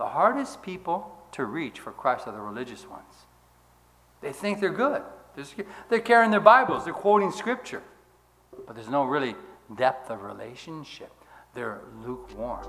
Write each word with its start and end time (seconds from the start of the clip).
the 0.00 0.06
hardest 0.06 0.62
people 0.62 1.14
to 1.30 1.44
reach 1.44 1.78
for 1.78 1.92
Christ 1.92 2.26
are 2.26 2.32
the 2.32 2.40
religious 2.40 2.88
ones. 2.88 3.26
They 4.22 4.32
think 4.32 4.58
they're 4.58 4.70
good. 4.70 5.02
They're 5.90 6.00
carrying 6.00 6.30
their 6.30 6.40
Bibles, 6.40 6.84
they're 6.84 6.94
quoting 6.94 7.30
Scripture, 7.30 7.82
but 8.66 8.74
there's 8.74 8.88
no 8.88 9.04
really 9.04 9.34
depth 9.76 10.10
of 10.10 10.22
relationship. 10.22 11.12
They're 11.52 11.82
lukewarm. 12.02 12.66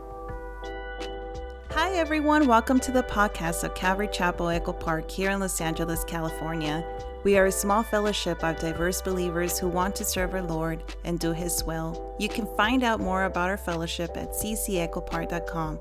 Hi, 1.70 1.94
everyone. 1.94 2.48
Welcome 2.48 2.82
to 2.82 2.92
the 2.92 3.04
podcast 3.04 3.64
of 3.64 3.76
Calvary 3.76 4.10
Chapel 4.12 4.50
Echo 4.50 4.74
Park 4.74 5.10
here 5.10 5.32
in 5.32 5.40
Los 5.40 5.62
Angeles, 5.62 6.04
California. 6.04 6.86
We 7.24 7.38
are 7.38 7.46
a 7.46 7.52
small 7.52 7.82
fellowship 7.82 8.44
of 8.44 8.60
diverse 8.60 9.02
believers 9.02 9.58
who 9.58 9.70
want 9.70 9.96
to 9.96 10.04
serve 10.04 10.34
our 10.34 10.42
Lord 10.42 10.84
and 11.06 11.18
do 11.18 11.32
His 11.32 11.64
will. 11.64 12.14
You 12.20 12.28
can 12.28 12.46
find 12.58 12.84
out 12.84 13.00
more 13.00 13.24
about 13.24 13.50
our 13.50 13.58
fellowship 13.58 14.18
at 14.18 14.32
ccechopark.com. 14.32 15.80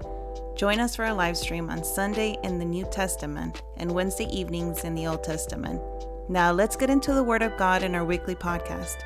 Join 0.57 0.79
us 0.81 0.95
for 0.95 1.07
a 1.07 1.15
live 1.15 1.37
stream 1.37 1.71
on 1.71 1.83
Sunday 1.83 2.37
in 2.43 2.59
the 2.59 2.65
New 2.65 2.85
Testament 2.85 3.63
and 3.77 3.91
Wednesday 3.91 4.27
evenings 4.27 4.85
in 4.85 4.95
the 4.95 5.07
Old 5.07 5.25
Testament. 5.25 5.81
Now, 6.29 6.53
let's 6.53 6.77
get 6.77 6.91
into 6.91 7.15
the 7.15 7.23
Word 7.23 7.43
of 7.43 7.57
God 7.57 7.83
in 7.83 7.95
our 7.95 8.05
weekly 8.05 8.35
podcast. 8.35 8.97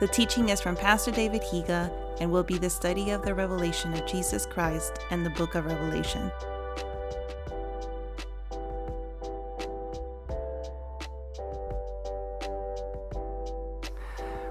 The 0.00 0.08
teaching 0.08 0.48
is 0.48 0.60
from 0.60 0.74
Pastor 0.74 1.10
David 1.10 1.42
Higa 1.42 1.92
and 2.20 2.30
will 2.30 2.42
be 2.42 2.56
the 2.56 2.70
study 2.70 3.10
of 3.10 3.24
the 3.24 3.34
revelation 3.34 3.92
of 3.92 4.06
Jesus 4.06 4.46
Christ 4.46 4.98
and 5.10 5.24
the 5.24 5.30
book 5.30 5.54
of 5.54 5.66
Revelation. 5.66 6.30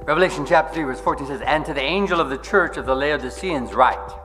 Revelation 0.05 0.45
chapter 0.45 0.73
3, 0.73 0.83
verse 0.83 0.99
14 0.99 1.27
says, 1.27 1.41
And 1.41 1.65
to 1.65 1.73
the 1.73 1.81
angel 1.81 2.19
of 2.19 2.29
the 2.29 2.37
church 2.37 2.77
of 2.77 2.85
the 2.85 2.95
Laodiceans 2.95 3.73
write, 3.73 4.20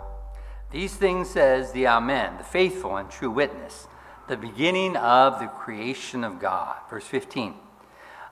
these 0.72 0.94
things 0.94 1.30
says 1.30 1.72
the 1.72 1.86
Amen, 1.86 2.38
the 2.38 2.44
faithful 2.44 2.96
and 2.96 3.10
true 3.10 3.30
witness, 3.30 3.86
the 4.28 4.36
beginning 4.36 4.96
of 4.96 5.38
the 5.38 5.46
creation 5.46 6.24
of 6.24 6.40
God. 6.40 6.76
Verse 6.90 7.06
15 7.06 7.54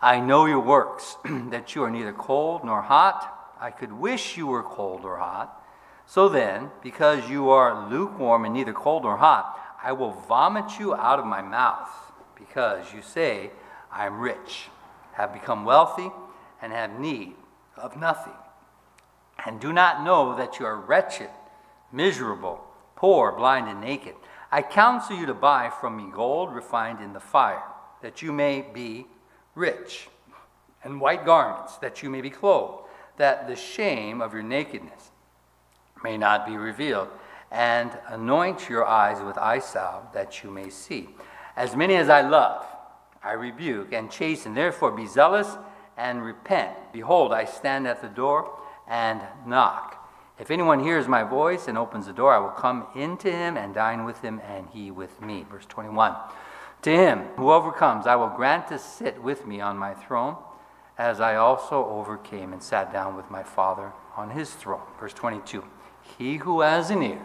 I 0.02 0.20
know 0.20 0.44
your 0.46 0.60
works, 0.60 1.16
that 1.24 1.74
you 1.74 1.82
are 1.84 1.90
neither 1.90 2.12
cold 2.12 2.64
nor 2.64 2.82
hot. 2.82 3.54
I 3.60 3.70
could 3.70 3.92
wish 3.92 4.36
you 4.36 4.46
were 4.46 4.62
cold 4.62 5.04
or 5.04 5.16
hot. 5.16 5.64
So 6.06 6.28
then, 6.28 6.70
because 6.82 7.30
you 7.30 7.48
are 7.48 7.88
lukewarm 7.88 8.44
and 8.44 8.52
neither 8.52 8.74
cold 8.74 9.04
nor 9.04 9.16
hot, 9.16 9.58
I 9.82 9.92
will 9.92 10.12
vomit 10.12 10.78
you 10.78 10.94
out 10.94 11.18
of 11.18 11.24
my 11.24 11.40
mouth, 11.40 11.88
because 12.36 12.92
you 12.92 13.00
say, 13.00 13.50
I 13.90 14.06
am 14.06 14.18
rich, 14.20 14.68
have 15.12 15.32
become 15.32 15.64
wealthy, 15.64 16.10
and 16.60 16.72
have 16.72 16.98
need 16.98 17.34
of 17.76 17.96
nothing, 17.96 18.34
and 19.46 19.60
do 19.60 19.72
not 19.72 20.04
know 20.04 20.36
that 20.36 20.58
you 20.58 20.66
are 20.66 20.76
wretched 20.76 21.30
miserable, 21.94 22.62
poor, 22.96 23.32
blind, 23.32 23.68
and 23.68 23.80
naked. 23.80 24.14
I 24.50 24.62
counsel 24.62 25.16
you 25.16 25.26
to 25.26 25.34
buy 25.34 25.70
from 25.80 25.96
me 25.96 26.10
gold 26.12 26.54
refined 26.54 27.00
in 27.00 27.12
the 27.12 27.20
fire, 27.20 27.62
that 28.02 28.22
you 28.22 28.32
may 28.32 28.62
be 28.62 29.06
rich, 29.54 30.08
and 30.82 31.00
white 31.00 31.24
garments, 31.24 31.76
that 31.78 32.02
you 32.02 32.10
may 32.10 32.20
be 32.20 32.30
clothed, 32.30 32.82
that 33.16 33.46
the 33.46 33.56
shame 33.56 34.20
of 34.20 34.32
your 34.32 34.42
nakedness 34.42 35.10
may 36.02 36.18
not 36.18 36.46
be 36.46 36.56
revealed, 36.56 37.08
and 37.50 37.96
anoint 38.08 38.68
your 38.68 38.84
eyes 38.84 39.22
with 39.22 39.38
eye 39.38 39.60
salve, 39.60 40.12
that 40.12 40.42
you 40.42 40.50
may 40.50 40.68
see. 40.68 41.08
As 41.56 41.76
many 41.76 41.94
as 41.94 42.08
I 42.08 42.20
love, 42.20 42.66
I 43.22 43.32
rebuke 43.32 43.92
and 43.92 44.10
chasten. 44.10 44.54
Therefore, 44.54 44.90
be 44.90 45.06
zealous 45.06 45.56
and 45.96 46.22
repent. 46.22 46.76
Behold, 46.92 47.32
I 47.32 47.44
stand 47.44 47.86
at 47.86 48.02
the 48.02 48.08
door 48.08 48.58
and 48.86 49.20
knock. 49.46 50.03
If 50.38 50.50
anyone 50.50 50.80
hears 50.80 51.06
my 51.06 51.22
voice 51.22 51.68
and 51.68 51.78
opens 51.78 52.06
the 52.06 52.12
door, 52.12 52.32
I 52.32 52.38
will 52.38 52.48
come 52.48 52.86
into 52.94 53.30
him 53.30 53.56
and 53.56 53.72
dine 53.72 54.04
with 54.04 54.20
him, 54.20 54.40
and 54.44 54.68
he 54.68 54.90
with 54.90 55.20
me. 55.20 55.46
Verse 55.48 55.66
21. 55.66 56.14
To 56.82 56.90
him 56.90 57.20
who 57.36 57.52
overcomes, 57.52 58.06
I 58.06 58.16
will 58.16 58.28
grant 58.28 58.68
to 58.68 58.78
sit 58.78 59.22
with 59.22 59.46
me 59.46 59.60
on 59.60 59.78
my 59.78 59.94
throne, 59.94 60.36
as 60.98 61.20
I 61.20 61.36
also 61.36 61.86
overcame 61.86 62.52
and 62.52 62.62
sat 62.62 62.92
down 62.92 63.16
with 63.16 63.30
my 63.30 63.42
Father 63.42 63.92
on 64.16 64.30
his 64.30 64.50
throne. 64.50 64.82
Verse 64.98 65.14
22. 65.14 65.64
He 66.18 66.36
who 66.36 66.60
has 66.60 66.90
an 66.90 67.02
ear, 67.02 67.22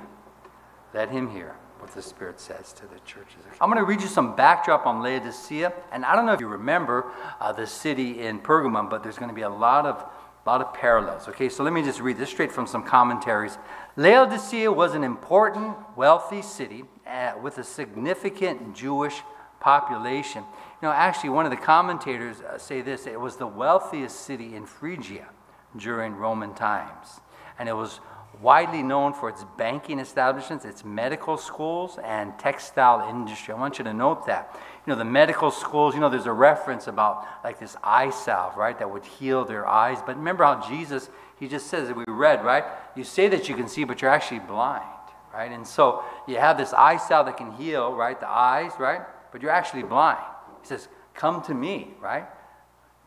let 0.94 1.10
him 1.10 1.32
hear 1.32 1.56
what 1.80 1.92
the 1.92 2.02
Spirit 2.02 2.40
says 2.40 2.74
to 2.74 2.84
the 2.84 3.00
churches. 3.06 3.38
I'm 3.60 3.70
going 3.70 3.82
to 3.82 3.86
read 3.86 4.02
you 4.02 4.08
some 4.08 4.36
backdrop 4.36 4.86
on 4.86 5.02
Laodicea. 5.02 5.74
And 5.92 6.06
I 6.06 6.16
don't 6.16 6.26
know 6.26 6.34
if 6.34 6.42
you 6.42 6.48
remember 6.48 7.12
uh, 7.40 7.52
the 7.52 7.66
city 7.66 8.22
in 8.22 8.40
Pergamum, 8.40 8.90
but 8.90 9.02
there's 9.02 9.18
going 9.18 9.30
to 9.30 9.36
be 9.36 9.42
a 9.42 9.50
lot 9.50 9.86
of 9.86 10.06
a 10.46 10.50
lot 10.50 10.62
of 10.62 10.74
parallels. 10.74 11.28
Okay, 11.28 11.50
so 11.50 11.64
let 11.64 11.74
me 11.74 11.84
just 11.84 12.00
read 12.00 12.18
this 12.18 12.30
straight 12.30 12.52
from 12.52 12.66
some 12.66 12.84
commentaries. 12.84 13.58
Laodicea 13.96 14.72
was 14.72 14.96
an 14.96 15.04
important, 15.04 15.76
wealthy 15.96 16.42
city 16.42 16.86
uh, 17.06 17.34
with 17.42 17.58
a 17.58 17.64
significant 17.64 18.76
Jewish 18.76 19.22
population. 19.60 20.44
You 20.82 20.88
know, 20.88 20.92
actually, 20.92 21.32
one 21.32 21.46
of 21.46 21.52
the 21.52 21.58
commentators 21.58 22.42
uh, 22.42 22.58
say 22.58 22.82
this 22.82 23.06
it 23.06 23.20
was 23.20 23.36
the 23.36 23.48
wealthiest 23.48 24.22
city 24.22 24.56
in 24.56 24.66
Phrygia 24.66 25.28
during 25.76 26.16
Roman 26.16 26.54
times. 26.54 27.20
And 27.58 27.68
it 27.68 27.74
was 27.74 28.00
widely 28.42 28.82
known 28.82 29.14
for 29.14 29.30
its 29.30 29.44
banking 29.58 30.00
establishments, 30.00 30.64
its 30.64 30.86
medical 30.86 31.38
schools, 31.38 32.00
and 32.04 32.38
textile 32.40 33.10
industry. 33.10 33.54
I 33.54 33.58
want 33.58 33.78
you 33.78 33.84
to 33.84 33.94
note 33.94 34.26
that. 34.28 34.58
You 34.90 34.96
know, 34.96 35.00
the 35.00 35.06
medical 35.06 35.52
schools, 35.52 35.94
you 35.94 36.02
know, 36.02 36.10
there's 36.10 36.26
a 36.26 36.34
reference 36.34 36.88
about 36.88 37.24
like 37.44 37.60
this 37.60 37.78
eye 37.84 38.10
salve, 38.10 38.58
right, 38.58 38.76
that 38.80 38.90
would 38.90 39.06
heal 39.06 39.46
their 39.46 39.68
eyes. 39.68 40.00
But 40.04 40.18
remember 40.18 40.44
how 40.44 40.68
Jesus, 40.68 41.12
he 41.40 41.48
just 41.48 41.68
says 41.68 41.90
that 41.90 41.96
we 41.96 42.06
read, 42.08 42.44
right? 42.44 42.64
You 42.96 43.04
say 43.04 43.28
that 43.28 43.48
you 43.48 43.56
can 43.56 43.68
see, 43.68 43.84
but 43.84 44.02
you're 44.02 44.10
actually 44.10 44.40
blind, 44.40 44.90
right? 45.32 45.52
And 45.52 45.68
so 45.68 46.04
you 46.28 46.38
have 46.38 46.58
this 46.58 46.74
eye 46.74 46.98
salve 46.98 47.28
that 47.28 47.38
can 47.38 47.52
heal, 47.52 47.94
right, 47.94 48.20
the 48.20 48.28
eyes, 48.28 48.72
right? 48.80 49.02
But 49.32 49.44
you're 49.44 49.52
actually 49.52 49.84
blind. 49.84 50.18
He 50.64 50.68
says, 50.68 50.88
Come 51.14 51.44
to 51.44 51.54
me, 51.54 51.94
right, 52.02 52.26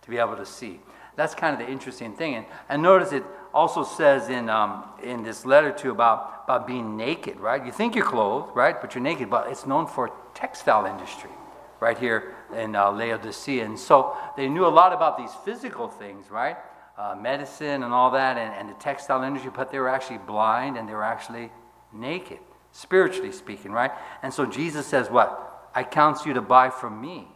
to 0.03 0.09
be 0.09 0.19
able 0.19 0.37
to 0.37 0.47
see. 0.47 0.78
That's 1.16 1.34
kind 1.34 1.53
of 1.53 1.66
the 1.66 1.72
interesting 1.72 2.15
thing. 2.15 2.37
And, 2.37 2.47
and 2.69 2.81
notice 2.81 3.10
it 3.10 3.25
also 3.53 3.82
says 3.82 4.28
in, 4.28 4.48
um, 4.48 4.84
in 5.03 5.25
this 5.25 5.44
letter 5.44 5.72
too 5.72 5.91
about, 5.91 6.42
about 6.44 6.65
being 6.65 6.97
naked, 6.97 7.41
right? 7.41 7.66
You 7.66 7.72
think 7.72 7.97
you're 7.97 8.06
clothed, 8.06 8.54
right? 8.54 8.81
But 8.81 8.94
you're 8.94 9.03
naked. 9.03 9.28
But 9.28 9.48
it's 9.50 9.66
known 9.66 9.88
for 9.88 10.12
textile 10.32 10.87
industry 10.87 11.31
right 11.82 11.98
here 11.98 12.32
in 12.56 12.76
uh, 12.76 12.93
Laodicea. 12.93 13.65
And 13.65 13.76
so 13.76 14.16
they 14.37 14.48
knew 14.48 14.65
a 14.65 14.69
lot 14.69 14.93
about 14.93 15.19
these 15.19 15.32
physical 15.44 15.88
things, 15.88 16.31
right? 16.31 16.56
Uh, 16.97 17.16
medicine 17.20 17.82
and 17.82 17.93
all 17.93 18.12
that, 18.12 18.38
and, 18.38 18.54
and 18.54 18.69
the 18.69 18.81
textile 18.81 19.25
industry, 19.25 19.50
but 19.53 19.72
they 19.72 19.81
were 19.81 19.88
actually 19.88 20.19
blind 20.19 20.76
and 20.76 20.88
they 20.88 20.94
were 20.94 21.03
actually 21.03 21.50
naked, 21.92 22.38
spiritually 22.71 23.32
speaking, 23.32 23.72
right? 23.72 23.91
And 24.22 24.32
so 24.32 24.47
Jesus 24.47 24.87
says, 24.87 25.10
What? 25.10 25.71
I 25.75 25.82
counsel 25.82 26.28
you 26.28 26.34
to 26.34 26.42
buy 26.42 26.71
from 26.71 27.00
me 27.00 27.26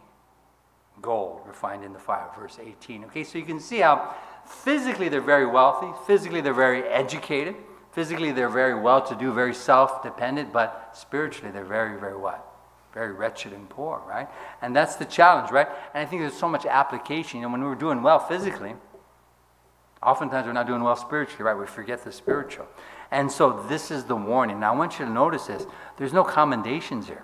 gold 1.01 1.41
refined 1.45 1.83
in 1.83 1.91
the 1.91 1.99
fire, 1.99 2.29
verse 2.37 2.57
18. 2.61 3.05
Okay, 3.05 3.23
so 3.23 3.37
you 3.37 3.45
can 3.45 3.59
see 3.59 3.79
how 3.79 4.15
physically 4.45 5.09
they're 5.09 5.21
very 5.21 5.45
wealthy, 5.45 5.87
physically 6.05 6.39
they're 6.39 6.53
very 6.53 6.83
educated, 6.83 7.55
physically 7.91 8.31
they're 8.31 8.47
very 8.47 8.79
well 8.79 9.01
to 9.01 9.15
do, 9.15 9.33
very 9.33 9.53
self 9.53 10.03
dependent, 10.03 10.53
but 10.53 10.91
spiritually 10.93 11.51
they're 11.51 11.65
very, 11.65 11.99
very 11.99 12.15
what? 12.15 12.46
Very 12.97 13.11
wretched 13.11 13.53
and 13.53 13.69
poor, 13.69 14.01
right? 14.07 14.27
And 14.63 14.75
that's 14.75 14.95
the 14.95 15.05
challenge, 15.05 15.51
right? 15.51 15.67
And 15.93 16.01
I 16.01 16.09
think 16.09 16.23
there's 16.23 16.33
so 16.33 16.49
much 16.49 16.65
application. 16.65 17.39
You 17.39 17.45
know, 17.45 17.51
when 17.51 17.63
we're 17.63 17.75
doing 17.75 18.01
well 18.01 18.17
physically, 18.17 18.73
oftentimes 20.01 20.47
we're 20.47 20.53
not 20.53 20.65
doing 20.65 20.81
well 20.81 20.95
spiritually, 20.95 21.43
right? 21.43 21.53
We 21.53 21.67
forget 21.67 22.03
the 22.03 22.11
spiritual. 22.11 22.65
And 23.11 23.31
so 23.31 23.63
this 23.69 23.91
is 23.91 24.05
the 24.05 24.15
warning. 24.15 24.59
Now 24.59 24.73
I 24.73 24.75
want 24.75 24.97
you 24.97 25.05
to 25.05 25.11
notice 25.11 25.45
this. 25.45 25.67
There's 25.97 26.11
no 26.11 26.23
commendations 26.23 27.05
here. 27.05 27.21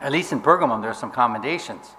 At 0.00 0.12
least 0.12 0.32
in 0.32 0.40
Pergamum, 0.40 0.80
there's 0.80 0.96
some 0.96 1.10
commendations. 1.10 1.90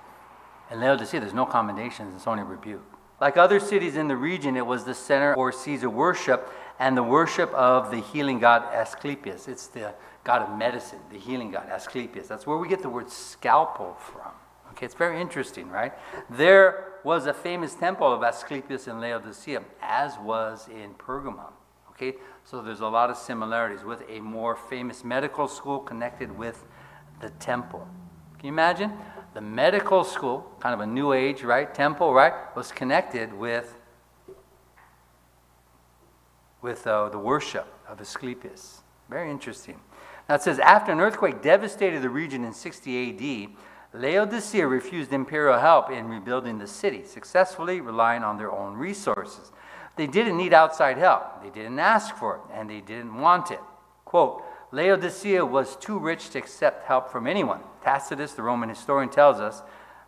In 0.71 0.79
Laodicea, 0.79 1.19
there's 1.19 1.35
no 1.35 1.45
commendations, 1.45 2.15
it's 2.15 2.25
only 2.25 2.41
rebuke. 2.41 2.81
Like 3.21 3.37
other 3.37 3.59
cities 3.59 3.95
in 3.95 4.07
the 4.07 4.17
region, 4.17 4.57
it 4.57 4.65
was 4.65 4.85
the 4.85 4.95
center 4.95 5.35
for 5.35 5.51
Caesar 5.51 5.91
worship 5.91 6.51
and 6.79 6.95
the 6.97 7.03
worship 7.03 7.51
of 7.53 7.91
the 7.91 7.99
healing 7.99 8.39
god 8.39 8.63
Asclepius. 8.73 9.47
It's 9.47 9.67
the 9.67 9.93
god 10.23 10.41
of 10.41 10.57
medicine, 10.57 10.99
the 11.11 11.17
healing 11.17 11.51
god 11.51 11.69
Asclepius. 11.69 12.27
That's 12.27 12.45
where 12.45 12.57
we 12.57 12.67
get 12.67 12.81
the 12.81 12.89
word 12.89 13.09
scalpel 13.09 13.95
from. 13.95 14.31
Okay, 14.71 14.85
it's 14.85 14.95
very 14.95 15.21
interesting, 15.21 15.69
right? 15.69 15.93
There 16.29 16.95
was 17.03 17.27
a 17.27 17.33
famous 17.33 17.75
temple 17.75 18.11
of 18.11 18.23
Asclepius 18.23 18.87
in 18.87 18.99
Laodicea, 18.99 19.63
as 19.81 20.17
was 20.19 20.67
in 20.67 20.93
Pergamum. 20.95 21.53
Okay, 21.91 22.15
so 22.43 22.61
there's 22.61 22.81
a 22.81 22.87
lot 22.87 23.09
of 23.09 23.15
similarities 23.15 23.85
with 23.85 24.03
a 24.09 24.19
more 24.19 24.55
famous 24.55 25.05
medical 25.05 25.47
school 25.47 25.79
connected 25.79 26.37
with 26.37 26.65
the 27.21 27.29
temple. 27.29 27.87
Can 28.37 28.47
you 28.47 28.53
imagine? 28.53 28.91
the 29.35 29.41
medical 29.41 30.05
school, 30.05 30.49
kind 30.61 30.73
of 30.73 30.79
a 30.79 30.87
new 30.87 31.11
age, 31.11 31.43
right, 31.43 31.71
temple, 31.75 32.13
right, 32.13 32.33
was 32.55 32.71
connected 32.71 33.33
with, 33.33 33.77
with 36.65 36.87
uh, 36.87 37.07
the 37.09 37.19
worship 37.19 37.67
of 37.87 38.01
Asclepius. 38.01 38.81
Very 39.07 39.29
interesting. 39.29 39.79
Now 40.27 40.33
it 40.33 40.41
says, 40.41 40.57
after 40.57 40.91
an 40.91 40.99
earthquake 40.99 41.43
devastated 41.43 42.01
the 42.01 42.09
region 42.09 42.43
in 42.43 42.53
60 42.53 43.51
AD, 43.51 44.01
Laodicea 44.01 44.65
refused 44.65 45.13
imperial 45.13 45.59
help 45.59 45.91
in 45.91 46.07
rebuilding 46.07 46.57
the 46.57 46.65
city, 46.65 47.03
successfully 47.03 47.81
relying 47.81 48.23
on 48.23 48.39
their 48.39 48.51
own 48.51 48.73
resources. 48.73 49.51
They 49.95 50.07
didn't 50.07 50.37
need 50.37 50.55
outside 50.55 50.97
help. 50.97 51.43
They 51.43 51.51
didn't 51.51 51.77
ask 51.77 52.15
for 52.15 52.37
it, 52.37 52.41
and 52.51 52.67
they 52.67 52.81
didn't 52.81 53.15
want 53.15 53.51
it. 53.51 53.59
Quote, 54.03 54.41
Laodicea 54.71 55.45
was 55.45 55.75
too 55.75 55.99
rich 55.99 56.31
to 56.31 56.39
accept 56.39 56.87
help 56.87 57.11
from 57.11 57.27
anyone. 57.27 57.59
Tacitus, 57.83 58.33
the 58.33 58.41
Roman 58.41 58.69
historian, 58.69 59.09
tells 59.09 59.39
us 59.39 59.61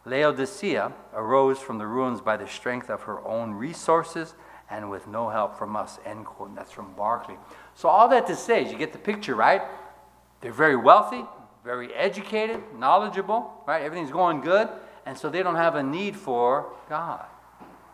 Laodicea 0.05 0.91
arose 1.13 1.59
from 1.59 1.77
the 1.77 1.85
ruins 1.85 2.19
by 2.19 2.35
the 2.35 2.47
strength 2.47 2.89
of 2.89 3.03
her 3.03 3.23
own 3.27 3.53
resources 3.53 4.33
and 4.69 4.89
with 4.89 5.07
no 5.07 5.29
help 5.29 5.57
from 5.57 5.75
us. 5.75 5.99
End 6.05 6.25
quote. 6.25 6.49
And 6.49 6.57
that's 6.57 6.71
from 6.71 6.93
Barclay. 6.93 7.37
So, 7.75 7.89
all 7.89 8.09
that 8.09 8.27
to 8.27 8.35
say 8.35 8.65
is 8.65 8.71
you 8.71 8.77
get 8.77 8.91
the 8.93 8.99
picture, 8.99 9.35
right? 9.35 9.61
They're 10.41 10.51
very 10.51 10.75
wealthy, 10.75 11.23
very 11.63 11.93
educated, 11.93 12.61
knowledgeable, 12.77 13.63
right? 13.67 13.81
Everything's 13.81 14.11
going 14.11 14.41
good, 14.41 14.69
and 15.05 15.17
so 15.17 15.29
they 15.29 15.43
don't 15.43 15.55
have 15.55 15.75
a 15.75 15.83
need 15.83 16.15
for 16.15 16.71
God. 16.89 17.25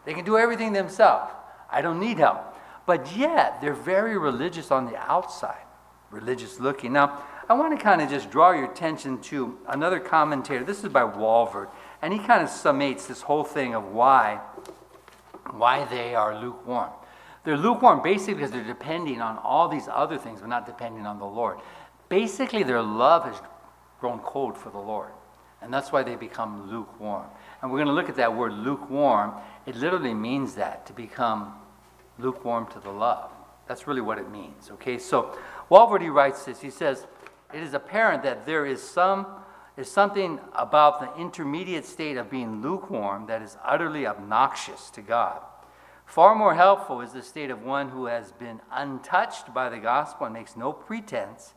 They 0.06 0.14
can 0.14 0.26
do 0.26 0.38
everything 0.38 0.74
themselves. 0.74 1.32
I 1.72 1.82
don't 1.82 2.00
need 2.00 2.18
help. 2.18 2.56
But 2.86 3.16
yet, 3.16 3.62
they're 3.62 3.74
very 3.74 4.18
religious 4.18 4.70
on 4.70 4.86
the 4.86 4.98
outside, 4.98 5.64
religious 6.12 6.60
looking. 6.60 6.94
Now, 6.94 7.24
I 7.50 7.54
want 7.54 7.78
to 7.78 7.84
kind 7.84 8.02
of 8.02 8.10
just 8.10 8.30
draw 8.30 8.52
your 8.52 8.66
attention 8.66 9.22
to 9.24 9.58
another 9.68 10.00
commentator. 10.00 10.64
This 10.64 10.84
is 10.84 10.90
by 10.90 11.04
Walvoord, 11.04 11.70
and 12.02 12.14
he 12.14 12.20
kind 12.20 12.42
of 12.42 12.50
summates 12.50 13.08
this 13.08 13.22
whole 13.22 13.44
thing 13.44 13.74
of 13.74 13.86
why, 13.86 14.42
why 15.54 15.86
they 15.86 16.16
are 16.16 16.40
lukewarm. 16.40 16.90
They're 17.44 17.58
lukewarm 17.58 18.02
basically 18.02 18.36
because 18.36 18.52
they're 18.52 18.64
depending 18.64 19.22
on 19.22 19.38
all 19.38 19.68
these 19.68 19.88
other 19.92 20.18
things, 20.18 20.40
but 20.40 20.50
not 20.50 20.66
depending 20.66 21.06
on 21.06 21.20
the 21.20 21.26
Lord. 21.26 21.60
Basically, 22.10 22.64
their 22.64 22.82
love 22.82 23.26
has 23.26 23.42
grown 24.00 24.20
cold 24.20 24.58
for 24.58 24.70
the 24.70 24.80
Lord, 24.80 25.12
and 25.62 25.74
that's 25.74 25.92
why 25.92 26.04
they 26.04 26.16
become 26.16 26.70
lukewarm. 26.72 27.26
And 27.62 27.72
we're 27.72 27.78
going 27.78 27.88
to 27.88 27.94
look 27.94 28.10
at 28.10 28.16
that 28.16 28.36
word 28.36 28.54
lukewarm. 28.54 29.34
It 29.66 29.76
literally 29.76 30.14
means 30.14 30.56
that 30.56 30.86
to 30.88 30.94
become 30.94 31.54
lukewarm 32.20 32.68
to 32.68 32.80
the 32.80 32.92
love. 32.92 33.32
That's 33.68 33.88
really 33.88 34.02
what 34.02 34.18
it 34.18 34.30
means. 34.30 34.70
Okay, 34.72 34.98
so 34.98 35.38
Walvoord 35.72 36.14
writes 36.14 36.46
this. 36.46 36.62
He 36.62 36.70
says, 36.70 37.08
"It 37.54 37.62
is 37.62 37.74
apparent 37.74 38.24
that 38.24 38.46
there 38.46 38.66
is 38.66 38.82
some 38.82 39.26
is 39.76 39.90
something 39.90 40.40
about 40.54 41.00
the 41.00 41.22
intermediate 41.22 41.86
state 41.86 42.18
of 42.18 42.30
being 42.30 42.62
lukewarm 42.62 43.26
that 43.26 43.42
is 43.42 43.58
utterly 43.64 44.06
obnoxious 44.06 44.90
to 44.92 45.02
God. 45.02 45.42
Far 46.06 46.36
more 46.36 46.54
helpful 46.54 47.02
is 47.02 47.14
the 47.14 47.24
state 47.24 47.50
of 47.50 47.64
one 47.64 47.90
who 47.90 48.06
has 48.06 48.32
been 48.34 48.62
untouched 48.72 49.54
by 49.54 49.70
the 49.70 49.80
gospel 49.80 50.28
and 50.28 50.34
makes 50.34 50.56
no 50.56 50.72
pretense 50.72 51.54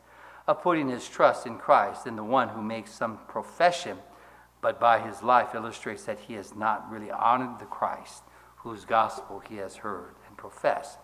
of 0.46 0.62
putting 0.62 0.88
his 0.88 1.08
trust 1.08 1.46
in 1.46 1.58
Christ 1.58 2.04
than 2.04 2.16
the 2.16 2.24
one 2.24 2.48
who 2.50 2.62
makes 2.62 2.92
some 2.92 3.18
profession, 3.28 3.98
but 4.62 4.80
by 4.80 5.00
his 5.00 5.22
life 5.22 5.54
illustrates 5.54 6.04
that 6.04 6.20
he 6.20 6.34
has 6.34 6.54
not 6.54 6.90
really 6.90 7.10
honored 7.10 7.58
the 7.58 7.66
Christ 7.66 8.22
whose 8.56 8.84
gospel 8.84 9.42
he 9.46 9.56
has 9.56 9.76
heard 9.76 10.14
and 10.26 10.36
professed. 10.36 10.98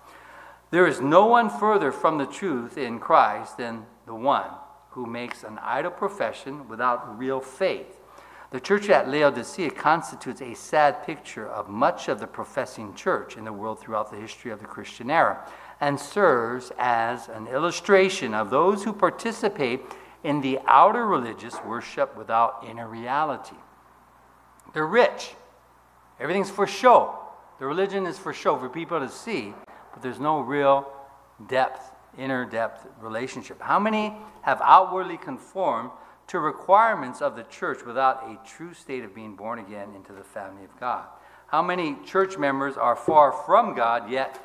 There 0.70 0.87
is 0.87 1.00
no 1.00 1.26
one 1.26 1.50
further 1.50 1.93
from 1.93 2.17
the 2.17 2.26
truth 2.26 2.79
in 2.79 2.99
Christ 2.99 3.59
than 3.59 3.85
the 4.06 4.14
one 4.14 4.50
who 4.93 5.06
makes 5.06 5.43
an 5.43 5.59
idle 5.62 5.91
profession 5.91 6.69
without 6.69 7.19
real 7.19 7.41
faith. 7.41 7.99
The 8.50 8.61
church 8.61 8.91
at 8.91 9.09
Laodicea 9.09 9.71
constitutes 9.71 10.43
a 10.43 10.53
sad 10.53 11.06
picture 11.06 11.49
of 11.49 11.71
much 11.71 12.09
of 12.09 12.21
the 12.21 12.27
professing 12.27 12.93
church 12.94 13.39
in 13.39 13.44
the 13.44 13.53
world 13.53 13.81
throughout 13.81 14.11
the 14.11 14.19
history 14.19 14.50
of 14.50 14.61
the 14.61 14.67
Christian 14.67 15.11
era 15.11 15.50
and 15.81 15.99
serves 15.99 16.71
as 16.77 17.29
an 17.29 17.47
illustration 17.47 18.35
of 18.35 18.50
those 18.50 18.85
who 18.85 18.93
participate 18.93 19.81
in 20.23 20.43
the 20.43 20.59
outer 20.67 21.06
religious 21.06 21.56
worship 21.65 22.15
without 22.15 22.62
inner 22.69 22.87
reality. 22.87 23.56
They're 24.75 24.87
rich, 24.87 25.35
everything's 26.21 26.50
for 26.50 26.67
show. 26.67 27.19
The 27.59 27.65
religion 27.65 28.05
is 28.05 28.19
for 28.19 28.35
show, 28.35 28.59
for 28.59 28.69
people 28.69 29.00
to 29.00 29.09
see, 29.09 29.55
but 29.95 30.03
there's 30.03 30.21
no 30.21 30.41
real 30.41 30.93
depth 31.49 31.92
inner 32.19 32.44
depth 32.44 32.87
relationship. 33.00 33.61
How 33.61 33.79
many 33.79 34.14
have 34.43 34.61
outwardly 34.62 35.17
conformed 35.17 35.91
to 36.29 36.38
requirements 36.38 37.20
of 37.20 37.37
the 37.37 37.43
church 37.44 37.85
without 37.85 38.25
a 38.25 38.38
true 38.47 38.75
state 38.75 39.05
of 39.05 39.14
being 39.14 39.37
born 39.37 39.59
again 39.59 39.94
into 39.94 40.12
the 40.12 40.25
family 40.25 40.64
of 40.64 40.79
God? 40.79 41.06
How 41.47 41.62
many 41.62 41.97
church 42.05 42.38
members 42.38 42.76
are 42.76 42.97
far 42.97 43.32
from 43.32 43.75
God, 43.75 44.11
yet 44.11 44.41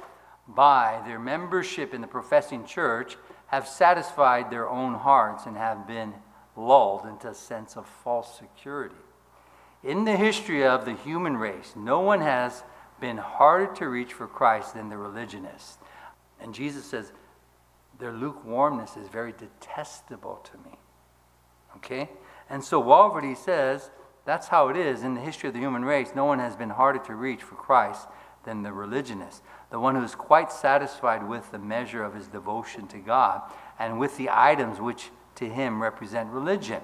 by 0.48 1.02
their 1.06 1.20
membership 1.20 1.94
in 1.94 2.02
the 2.02 2.08
professing 2.08 2.66
church 2.66 3.18
have 3.48 3.68
satisfied 3.68 4.50
their 4.50 4.68
own 4.70 4.94
hearts 4.94 5.46
and 5.46 5.56
have 5.56 5.88
been 5.88 6.14
lulled 6.56 7.06
into 7.06 7.30
a 7.30 7.34
sense 7.34 7.78
of 7.78 7.86
false 7.86 8.38
security? 8.38 8.96
In 9.84 10.04
the 10.04 10.18
history 10.18 10.66
of 10.66 10.86
the 10.86 10.96
human 10.96 11.38
race, 11.38 11.74
no 11.76 12.02
one 12.02 12.20
has 12.22 12.64
been 13.00 13.18
harder 13.18 13.74
to 13.76 13.88
reach 13.88 14.12
for 14.12 14.28
Christ 14.28 14.74
than 14.74 14.90
the 14.90 14.98
religionist. 14.98 15.80
And 16.42 16.54
Jesus 16.54 16.84
says, 16.86 17.14
their 18.00 18.12
lukewarmness 18.12 18.98
is 18.98 19.08
very 19.10 19.34
detestable 19.34 20.40
to 20.44 20.58
me. 20.70 20.78
Okay? 21.78 22.10
And 22.50 22.64
so 22.64 22.82
Walvoord 22.82 23.36
says 23.38 23.90
that's 24.26 24.48
how 24.48 24.70
it 24.70 24.78
is 24.78 25.04
in 25.04 25.14
the 25.14 25.22
history 25.22 25.48
of 25.48 25.54
the 25.54 25.62
human 25.62 25.86
race. 25.86 26.12
No 26.16 26.26
one 26.26 26.40
has 26.40 26.56
been 26.56 26.70
harder 26.70 27.00
to 27.00 27.16
reach 27.16 27.42
for 27.42 27.56
Christ 27.56 28.08
than 28.44 28.64
the 28.64 28.74
religionist, 28.74 29.42
the 29.70 29.80
one 29.80 29.96
who 29.96 30.04
is 30.04 30.16
quite 30.16 30.52
satisfied 30.52 31.28
with 31.28 31.52
the 31.52 31.60
measure 31.60 32.04
of 32.04 32.14
his 32.14 32.28
devotion 32.28 32.88
to 32.88 32.98
God 32.98 33.42
and 33.80 34.00
with 34.00 34.18
the 34.18 34.30
items 34.32 34.80
which 34.80 35.10
to 35.36 35.50
him 35.50 35.82
represent 35.82 36.30
religion. 36.30 36.82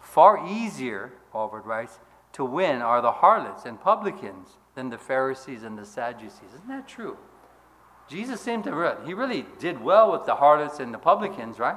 Far 0.00 0.46
easier, 0.46 1.12
Walvoord 1.34 1.64
writes, 1.64 1.98
to 2.32 2.44
win 2.44 2.82
are 2.82 3.00
the 3.00 3.12
harlots 3.12 3.64
and 3.64 3.80
publicans 3.80 4.58
than 4.74 4.90
the 4.90 4.98
Pharisees 4.98 5.62
and 5.62 5.78
the 5.78 5.86
Sadducees. 5.86 6.52
Isn't 6.54 6.68
that 6.68 6.86
true? 6.86 7.16
Jesus 8.08 8.40
seemed 8.40 8.64
to 8.64 8.74
really, 8.74 9.06
he 9.06 9.14
really 9.14 9.46
did 9.58 9.80
well 9.82 10.12
with 10.12 10.26
the 10.26 10.36
harlots 10.36 10.78
and 10.78 10.94
the 10.94 10.98
publicans, 10.98 11.58
right? 11.58 11.76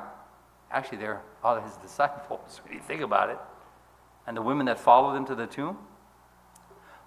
Actually, 0.72 1.00
they're 1.00 1.22
all 1.44 1.60
his 1.60 1.74
disciples, 1.81 2.62
when 2.64 2.74
you 2.74 2.80
think 2.80 3.02
about 3.02 3.30
it. 3.30 3.40
And 4.28 4.38
the 4.38 4.42
women 4.42 4.68
that 4.68 4.80
followed 4.80 5.16
him 5.16 5.26
to 5.26 5.36
the 5.36 5.48
tomb. 5.48 5.78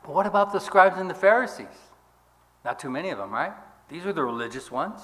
But 0.02 0.14
what 0.14 0.26
about 0.26 0.52
the 0.52 0.58
scribes 0.58 0.98
and 0.98 1.08
the 1.08 1.14
Pharisees? 1.14 1.66
Not 2.64 2.78
too 2.78 2.90
many 2.90 3.10
of 3.10 3.18
them, 3.18 3.30
right? 3.30 3.52
These 3.88 4.04
were 4.04 4.12
the 4.12 4.24
religious 4.24 4.70
ones. 4.70 5.00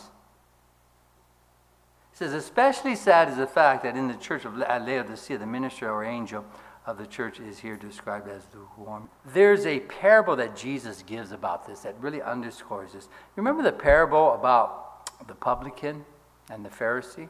He 2.10 2.16
says, 2.16 2.32
especially 2.32 2.96
sad 2.96 3.28
is 3.28 3.36
the 3.36 3.46
fact 3.46 3.84
that 3.84 3.96
in 3.96 4.08
the 4.08 4.14
church 4.14 4.44
of 4.44 4.56
Laodicea, 4.56 5.38
the 5.38 5.46
minister 5.46 5.88
or 5.90 6.04
angel 6.04 6.44
of 6.88 6.96
the 6.96 7.06
church 7.06 7.38
is 7.38 7.58
here 7.58 7.76
described 7.76 8.26
as 8.28 8.46
lukewarm. 8.54 9.10
There's 9.34 9.66
a 9.66 9.80
parable 9.80 10.34
that 10.36 10.56
Jesus 10.56 11.02
gives 11.02 11.32
about 11.32 11.66
this 11.66 11.80
that 11.80 11.94
really 12.00 12.22
underscores 12.22 12.94
this. 12.94 13.10
Remember 13.36 13.62
the 13.62 13.72
parable 13.72 14.32
about 14.32 15.26
the 15.28 15.34
publican 15.34 16.06
and 16.50 16.64
the 16.64 16.70
Pharisee? 16.70 17.28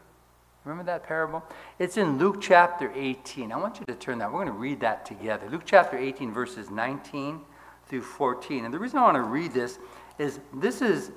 Remember 0.65 0.85
that 0.85 1.03
parable? 1.03 1.43
It's 1.81 1.97
in 1.97 2.19
Luke 2.19 2.41
chapter 2.41 2.93
18. 2.95 3.51
I 3.51 3.57
want 3.57 3.81
you 3.81 3.87
to 3.87 3.97
turn 3.97 4.19
that. 4.19 4.33
We're 4.33 4.45
going 4.45 4.47
to 4.47 4.53
read 4.53 4.79
that 4.81 5.05
together. 5.05 5.49
Luke 5.51 5.63
chapter 5.65 5.99
18, 5.99 6.33
verses 6.33 6.71
19 6.71 7.41
through 7.89 8.03
14. 8.03 8.65
And 8.65 8.73
the 8.73 8.79
reason 8.79 9.01
I 9.01 9.03
want 9.03 9.17
to 9.17 9.23
read 9.23 9.53
this 9.53 9.81
is 10.21 10.39
this 10.55 10.83
is 10.83 11.11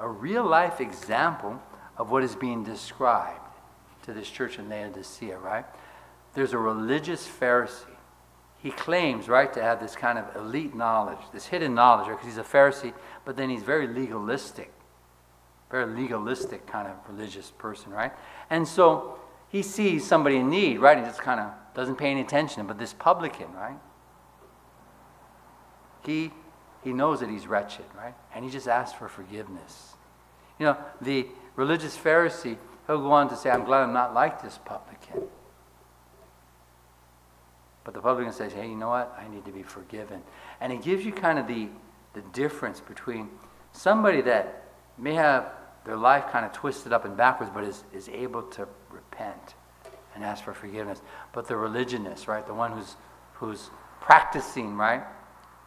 a 0.00 0.08
real 0.08 0.44
life 0.44 0.80
example 0.80 1.62
of 1.96 2.10
what 2.10 2.24
is 2.24 2.34
being 2.34 2.64
described 2.64 3.38
to 4.02 4.12
this 4.12 4.28
church 4.28 4.58
in 4.58 4.68
Laodicea, 4.68 5.38
right? 5.38 5.64
There's 6.34 6.52
a 6.52 6.58
religious 6.58 7.26
Pharisee. 7.26 7.86
He 8.58 8.70
claims, 8.70 9.28
right, 9.28 9.52
to 9.52 9.62
have 9.62 9.80
this 9.80 9.94
kind 9.94 10.18
of 10.18 10.34
elite 10.36 10.74
knowledge, 10.74 11.18
this 11.32 11.46
hidden 11.46 11.74
knowledge, 11.74 12.08
because 12.08 12.24
he's 12.24 12.38
a 12.38 12.42
Pharisee, 12.42 12.92
but 13.24 13.36
then 13.36 13.50
he's 13.50 13.62
very 13.62 13.86
legalistic, 13.86 14.72
very 15.70 15.86
legalistic 15.86 16.66
kind 16.66 16.88
of 16.88 16.94
religious 17.08 17.50
person, 17.58 17.92
right? 17.92 18.12
And 18.50 18.66
so 18.66 19.18
he 19.48 19.62
sees 19.62 20.06
somebody 20.06 20.36
in 20.36 20.48
need, 20.48 20.78
right, 20.78 20.96
and 20.96 21.06
just 21.06 21.20
kind 21.20 21.40
of 21.40 21.52
doesn't 21.74 21.96
pay 21.96 22.10
any 22.10 22.22
attention. 22.22 22.66
But 22.66 22.78
this 22.78 22.94
publican, 22.94 23.52
right, 23.52 23.78
he, 26.04 26.32
he 26.82 26.92
knows 26.92 27.20
that 27.20 27.28
he's 27.28 27.46
wretched, 27.46 27.84
right? 27.96 28.14
And 28.34 28.44
he 28.44 28.50
just 28.50 28.66
asks 28.66 28.96
for 28.96 29.08
forgiveness. 29.08 29.94
You 30.58 30.66
know, 30.66 30.76
the 31.00 31.26
religious 31.56 31.96
Pharisee, 31.96 32.56
he'll 32.86 32.98
go 32.98 33.12
on 33.12 33.28
to 33.28 33.36
say, 33.36 33.50
I'm 33.50 33.64
glad 33.64 33.82
I'm 33.82 33.92
not 33.92 34.14
like 34.14 34.42
this 34.42 34.58
publican. 34.64 35.22
But 37.84 37.94
the 37.94 38.00
publican 38.00 38.32
says, 38.32 38.52
hey, 38.52 38.68
you 38.68 38.76
know 38.76 38.88
what? 38.88 39.16
I 39.18 39.28
need 39.28 39.44
to 39.44 39.52
be 39.52 39.62
forgiven. 39.62 40.22
And 40.60 40.72
it 40.72 40.82
gives 40.82 41.04
you 41.04 41.12
kind 41.12 41.38
of 41.38 41.46
the, 41.46 41.68
the 42.14 42.22
difference 42.32 42.80
between 42.80 43.28
somebody 43.72 44.22
that 44.22 44.64
may 44.96 45.14
have 45.14 45.52
their 45.84 45.96
life 45.96 46.28
kind 46.30 46.46
of 46.46 46.52
twisted 46.52 46.92
up 46.92 47.04
and 47.04 47.16
backwards, 47.16 47.52
but 47.54 47.64
is, 47.64 47.84
is 47.92 48.08
able 48.08 48.42
to 48.42 48.66
repent 48.90 49.54
and 50.14 50.24
ask 50.24 50.44
for 50.44 50.54
forgiveness. 50.54 51.02
But 51.32 51.46
the 51.46 51.56
religionist, 51.56 52.26
right? 52.26 52.46
The 52.46 52.54
one 52.54 52.72
who's, 52.72 52.96
who's 53.34 53.70
practicing, 54.00 54.76
right? 54.76 55.02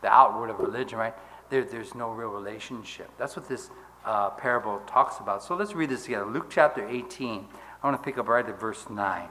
The 0.02 0.08
outward 0.08 0.50
of 0.50 0.60
religion, 0.60 0.98
right? 0.98 1.14
There, 1.50 1.64
there's 1.64 1.94
no 1.94 2.10
real 2.10 2.30
relationship. 2.30 3.12
That's 3.20 3.36
what 3.36 3.48
this 3.48 3.70
uh, 4.06 4.32
parable 4.32 4.82
talks 4.88 5.20
about. 5.20 5.44
So 5.44 5.56
let's 5.56 5.76
read 5.76 5.90
this 5.90 6.06
together. 6.06 6.26
Luke 6.26 6.48
chapter 6.50 6.88
18. 6.88 7.46
I 7.84 7.88
want 7.88 8.02
to 8.02 8.04
pick 8.04 8.18
up 8.18 8.28
right 8.28 8.48
at 8.48 8.60
verse 8.60 8.90
9. 8.90 9.28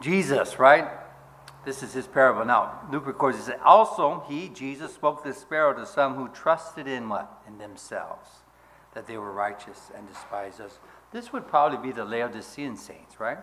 Jesus, 0.00 0.58
right? 0.58 0.88
This 1.64 1.82
is 1.82 1.92
his 1.92 2.06
parable. 2.06 2.44
Now, 2.44 2.80
Luke 2.90 3.06
records, 3.06 3.36
he 3.36 3.42
said, 3.42 3.60
Also, 3.64 4.24
he, 4.28 4.48
Jesus, 4.48 4.94
spoke 4.94 5.22
this 5.22 5.44
parable 5.44 5.82
to 5.82 5.86
some 5.86 6.14
who 6.14 6.28
trusted 6.28 6.86
in 6.86 7.08
what? 7.08 7.42
In 7.46 7.58
themselves, 7.58 8.28
that 8.94 9.06
they 9.06 9.18
were 9.18 9.32
righteous 9.32 9.90
and 9.94 10.08
despised 10.08 10.60
us, 10.60 10.78
This 11.12 11.32
would 11.32 11.46
probably 11.46 11.78
be 11.78 11.92
the 11.92 12.04
Laodicean 12.04 12.76
saints, 12.76 13.20
right? 13.20 13.38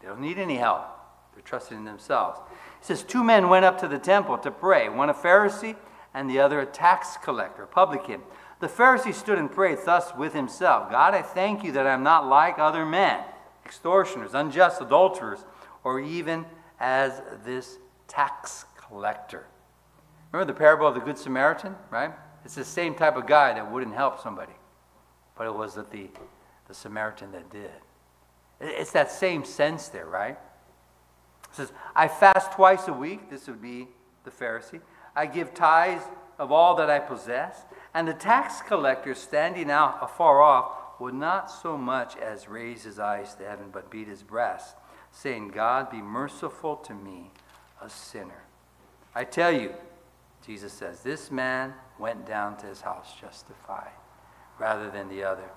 They 0.00 0.08
don't 0.08 0.20
need 0.20 0.38
any 0.38 0.56
help. 0.56 0.86
They're 1.34 1.42
trusting 1.42 1.76
in 1.76 1.84
themselves. 1.84 2.38
He 2.80 2.86
says, 2.86 3.02
Two 3.02 3.24
men 3.24 3.48
went 3.48 3.64
up 3.64 3.80
to 3.80 3.88
the 3.88 3.98
temple 3.98 4.38
to 4.38 4.50
pray, 4.50 4.88
one 4.88 5.10
a 5.10 5.14
Pharisee 5.14 5.76
and 6.14 6.30
the 6.30 6.38
other 6.38 6.60
a 6.60 6.66
tax 6.66 7.16
collector, 7.22 7.66
publican. 7.66 8.22
The 8.60 8.68
Pharisee 8.68 9.12
stood 9.12 9.38
and 9.38 9.50
prayed 9.52 9.78
thus 9.84 10.14
with 10.16 10.32
himself 10.32 10.90
God, 10.90 11.12
I 11.12 11.22
thank 11.22 11.64
you 11.64 11.72
that 11.72 11.86
I'm 11.86 12.02
not 12.02 12.26
like 12.26 12.58
other 12.58 12.86
men, 12.86 13.20
extortioners, 13.64 14.32
unjust, 14.32 14.80
adulterers, 14.80 15.44
or 15.86 16.00
even 16.00 16.44
as 16.80 17.22
this 17.44 17.78
tax 18.08 18.64
collector. 18.76 19.46
Remember 20.32 20.52
the 20.52 20.58
parable 20.58 20.88
of 20.88 20.94
the 20.94 21.00
Good 21.00 21.16
Samaritan, 21.16 21.76
right? 21.90 22.10
It's 22.44 22.56
the 22.56 22.64
same 22.64 22.96
type 22.96 23.16
of 23.16 23.28
guy 23.28 23.54
that 23.54 23.70
wouldn't 23.70 23.94
help 23.94 24.20
somebody, 24.20 24.54
but 25.38 25.46
it 25.46 25.54
was 25.54 25.76
the, 25.76 26.08
the 26.66 26.74
Samaritan 26.74 27.30
that 27.30 27.50
did. 27.50 27.70
It's 28.60 28.90
that 28.90 29.12
same 29.12 29.44
sense 29.44 29.86
there, 29.86 30.06
right? 30.06 30.36
It 31.50 31.54
says, 31.54 31.72
I 31.94 32.08
fast 32.08 32.50
twice 32.50 32.88
a 32.88 32.92
week. 32.92 33.30
This 33.30 33.46
would 33.46 33.62
be 33.62 33.86
the 34.24 34.32
Pharisee. 34.32 34.80
I 35.14 35.26
give 35.26 35.54
tithes 35.54 36.02
of 36.36 36.50
all 36.50 36.74
that 36.74 36.90
I 36.90 36.98
possess. 36.98 37.64
And 37.94 38.08
the 38.08 38.14
tax 38.14 38.60
collector, 38.60 39.14
standing 39.14 39.70
out 39.70 39.98
afar 40.02 40.42
off, 40.42 40.72
would 40.98 41.14
not 41.14 41.48
so 41.48 41.78
much 41.78 42.16
as 42.16 42.48
raise 42.48 42.82
his 42.82 42.98
eyes 42.98 43.36
to 43.36 43.44
heaven, 43.44 43.66
but 43.72 43.88
beat 43.88 44.08
his 44.08 44.24
breast, 44.24 44.74
saying, 45.16 45.48
God, 45.48 45.90
be 45.90 46.02
merciful 46.02 46.76
to 46.76 46.92
me, 46.92 47.30
a 47.80 47.88
sinner. 47.88 48.44
I 49.14 49.24
tell 49.24 49.50
you, 49.50 49.72
Jesus 50.46 50.74
says, 50.74 51.00
this 51.00 51.30
man 51.30 51.72
went 51.98 52.26
down 52.26 52.58
to 52.58 52.66
his 52.66 52.82
house 52.82 53.14
justified 53.18 53.92
rather 54.58 54.90
than 54.90 55.08
the 55.08 55.24
other. 55.24 55.48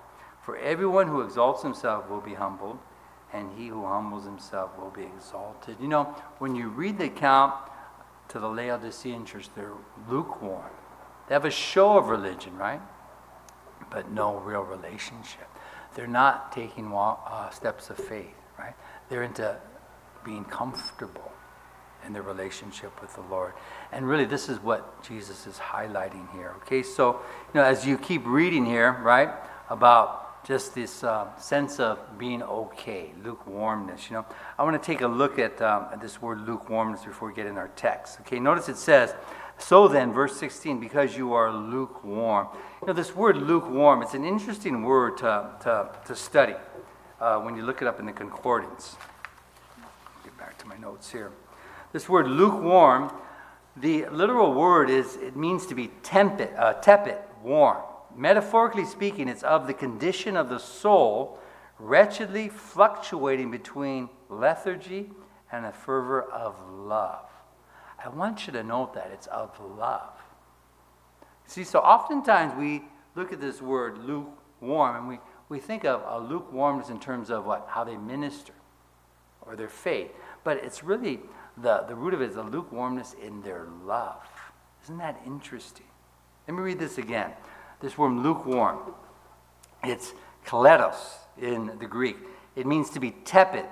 For 0.42 0.56
everyone 0.56 1.08
who 1.08 1.20
exalts 1.20 1.62
himself 1.62 2.08
will 2.08 2.22
be 2.22 2.32
humbled, 2.32 2.78
and 3.34 3.50
he 3.56 3.68
who 3.68 3.84
humbles 3.84 4.24
himself 4.24 4.76
will 4.78 4.90
be 4.90 5.02
exalted. 5.02 5.76
You 5.78 5.88
know, 5.88 6.04
when 6.38 6.54
you 6.54 6.68
read 6.68 6.96
the 6.96 7.04
account 7.04 7.54
to 8.28 8.38
the 8.38 8.48
Laodicean 8.48 9.26
church, 9.26 9.50
they're 9.54 9.74
lukewarm. 10.08 10.70
They 11.28 11.34
have 11.34 11.44
a 11.44 11.50
show 11.50 11.98
of 11.98 12.08
religion, 12.08 12.56
right? 12.56 12.80
But 13.90 14.10
no 14.10 14.38
real 14.38 14.62
relationship. 14.62 15.48
They're 15.94 16.06
not 16.06 16.50
taking 16.50 16.92
uh, 16.94 17.50
steps 17.50 17.90
of 17.90 17.98
faith, 17.98 18.34
right? 18.58 18.74
They're 19.10 19.24
into 19.24 19.56
being 20.24 20.44
comfortable 20.44 21.30
in 22.06 22.12
their 22.12 22.22
relationship 22.22 23.00
with 23.02 23.14
the 23.14 23.22
Lord. 23.22 23.52
And 23.92 24.08
really, 24.08 24.24
this 24.24 24.48
is 24.48 24.58
what 24.60 25.02
Jesus 25.02 25.46
is 25.46 25.56
highlighting 25.56 26.30
here. 26.32 26.54
Okay, 26.62 26.82
so, 26.82 27.20
you 27.52 27.60
know, 27.60 27.64
as 27.64 27.86
you 27.86 27.98
keep 27.98 28.22
reading 28.24 28.64
here, 28.64 28.98
right, 29.02 29.30
about 29.68 30.44
just 30.46 30.74
this 30.74 31.04
uh, 31.04 31.36
sense 31.36 31.78
of 31.78 31.98
being 32.18 32.42
okay, 32.42 33.12
lukewarmness. 33.22 34.08
You 34.08 34.16
know, 34.16 34.26
I 34.58 34.62
want 34.64 34.80
to 34.80 34.84
take 34.84 35.02
a 35.02 35.06
look 35.06 35.38
at, 35.38 35.60
um, 35.60 35.86
this 36.00 36.22
word 36.22 36.40
lukewarmness 36.40 37.04
before 37.04 37.28
we 37.28 37.34
get 37.34 37.46
in 37.46 37.58
our 37.58 37.68
text. 37.76 38.20
Okay, 38.20 38.40
notice 38.40 38.68
it 38.68 38.78
says, 38.78 39.14
"So 39.58 39.86
then, 39.86 40.12
verse 40.12 40.36
16, 40.38 40.80
because 40.80 41.16
you 41.16 41.34
are 41.34 41.52
lukewarm." 41.52 42.48
You 42.80 42.86
know, 42.86 42.92
this 42.94 43.14
word 43.14 43.36
lukewarm. 43.36 44.00
It's 44.00 44.14
an 44.14 44.24
interesting 44.24 44.82
word 44.82 45.18
to 45.18 45.50
to, 45.60 45.90
to 46.06 46.16
study 46.16 46.54
uh, 47.20 47.38
when 47.38 47.56
you 47.56 47.62
look 47.62 47.82
it 47.82 47.88
up 47.88 48.00
in 48.00 48.06
the 48.06 48.12
concordance. 48.12 48.96
Get 50.24 50.36
back 50.38 50.58
to 50.58 50.66
my 50.66 50.76
notes 50.78 51.10
here. 51.10 51.32
This 51.92 52.08
word 52.08 52.26
lukewarm. 52.26 53.12
The 53.76 54.06
literal 54.06 54.52
word 54.52 54.90
is 54.90 55.16
it 55.16 55.36
means 55.36 55.66
to 55.66 55.74
be 55.74 55.88
tepid, 56.02 56.50
uh, 56.56 56.74
tepid, 56.74 57.16
warm. 57.42 57.78
Metaphorically 58.16 58.84
speaking, 58.84 59.28
it's 59.28 59.42
of 59.42 59.66
the 59.66 59.74
condition 59.74 60.36
of 60.36 60.48
the 60.48 60.58
soul 60.58 61.38
wretchedly 61.78 62.48
fluctuating 62.48 63.50
between 63.50 64.08
lethargy 64.28 65.10
and 65.52 65.66
a 65.66 65.72
fervor 65.72 66.22
of 66.22 66.56
love. 66.68 67.26
I 68.02 68.08
want 68.08 68.46
you 68.46 68.52
to 68.54 68.62
note 68.62 68.94
that 68.94 69.10
it's 69.12 69.26
of 69.28 69.58
love. 69.60 70.12
See, 71.46 71.64
so 71.64 71.80
oftentimes 71.80 72.54
we 72.56 72.82
look 73.14 73.32
at 73.32 73.40
this 73.40 73.60
word 73.60 73.98
lukewarm 73.98 74.96
and 74.96 75.08
we, 75.08 75.18
we 75.50 75.58
think 75.58 75.84
of 75.84 76.02
a 76.06 76.18
lukewarmness 76.18 76.88
in 76.88 76.98
terms 76.98 77.28
of 77.28 77.44
what? 77.44 77.66
How 77.68 77.84
they 77.84 77.96
minister 77.96 78.54
or 79.42 79.56
their 79.56 79.68
faith. 79.68 80.10
But 80.44 80.58
it's 80.58 80.82
really 80.82 81.20
the, 81.58 81.84
the 81.86 81.94
root 81.94 82.14
of 82.14 82.22
it 82.22 82.30
is 82.30 82.36
a 82.36 82.42
lukewarmness 82.42 83.14
in 83.22 83.42
their 83.42 83.66
love. 83.84 84.22
Isn't 84.84 84.98
that 84.98 85.20
interesting? 85.26 85.86
Let 86.48 86.56
me 86.56 86.62
read 86.62 86.78
this 86.78 86.96
again 86.96 87.32
this 87.80 87.98
word 87.98 88.12
lukewarm. 88.12 88.78
It's 89.82 90.12
kaletos 90.46 91.16
in 91.40 91.78
the 91.78 91.86
Greek. 91.86 92.16
It 92.54 92.66
means 92.66 92.90
to 92.90 93.00
be 93.00 93.12
tepid, 93.24 93.64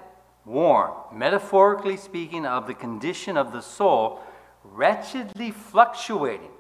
warm, 0.47 0.93
metaphorically 1.13 1.97
speaking 1.97 2.47
of 2.47 2.67
the 2.67 2.75
condition 2.75 3.37
of 3.37 3.53
the 3.53 3.61
soul, 3.61 4.21
wretchedly 4.65 5.51
fluctuating 5.51 6.51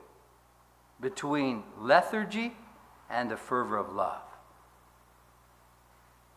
between 1.00 1.62
lethargy 1.78 2.54
and 3.08 3.30
the 3.30 3.36
fervor 3.36 3.78
of 3.78 3.94
love. 3.94 4.20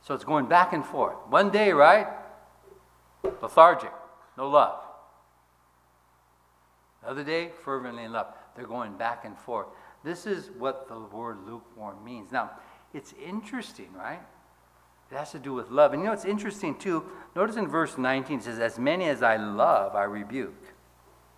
So 0.01 0.13
it's 0.15 0.23
going 0.23 0.47
back 0.47 0.73
and 0.73 0.85
forth. 0.85 1.15
One 1.29 1.51
day, 1.51 1.71
right? 1.71 2.07
Lethargic, 3.23 3.91
no 4.37 4.49
love. 4.49 4.79
Another 7.03 7.23
day, 7.23 7.51
fervently 7.63 8.03
in 8.03 8.11
love. 8.11 8.27
They're 8.55 8.67
going 8.67 8.97
back 8.97 9.25
and 9.25 9.37
forth. 9.37 9.67
This 10.03 10.25
is 10.25 10.49
what 10.57 10.87
the 10.87 10.99
word 10.99 11.37
lukewarm 11.45 12.03
means. 12.03 12.31
Now, 12.31 12.51
it's 12.93 13.13
interesting, 13.23 13.89
right? 13.95 14.19
It 15.11 15.17
has 15.17 15.31
to 15.31 15.39
do 15.39 15.53
with 15.53 15.69
love. 15.69 15.93
And 15.93 16.01
you 16.01 16.07
know, 16.07 16.13
it's 16.13 16.25
interesting 16.25 16.75
too. 16.77 17.03
Notice 17.35 17.57
in 17.57 17.67
verse 17.67 17.97
19 17.97 18.39
it 18.39 18.43
says, 18.43 18.59
As 18.59 18.79
many 18.79 19.05
as 19.05 19.21
I 19.21 19.35
love, 19.37 19.95
I 19.95 20.03
rebuke. 20.03 20.63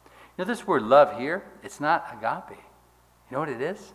You 0.06 0.12
know, 0.40 0.46
this 0.46 0.66
word 0.66 0.84
love 0.84 1.18
here, 1.20 1.44
it's 1.64 1.80
not 1.80 2.08
agape. 2.12 2.58
You 2.58 3.36
know 3.36 3.40
what 3.40 3.50
it 3.50 3.62
is? 3.62 3.94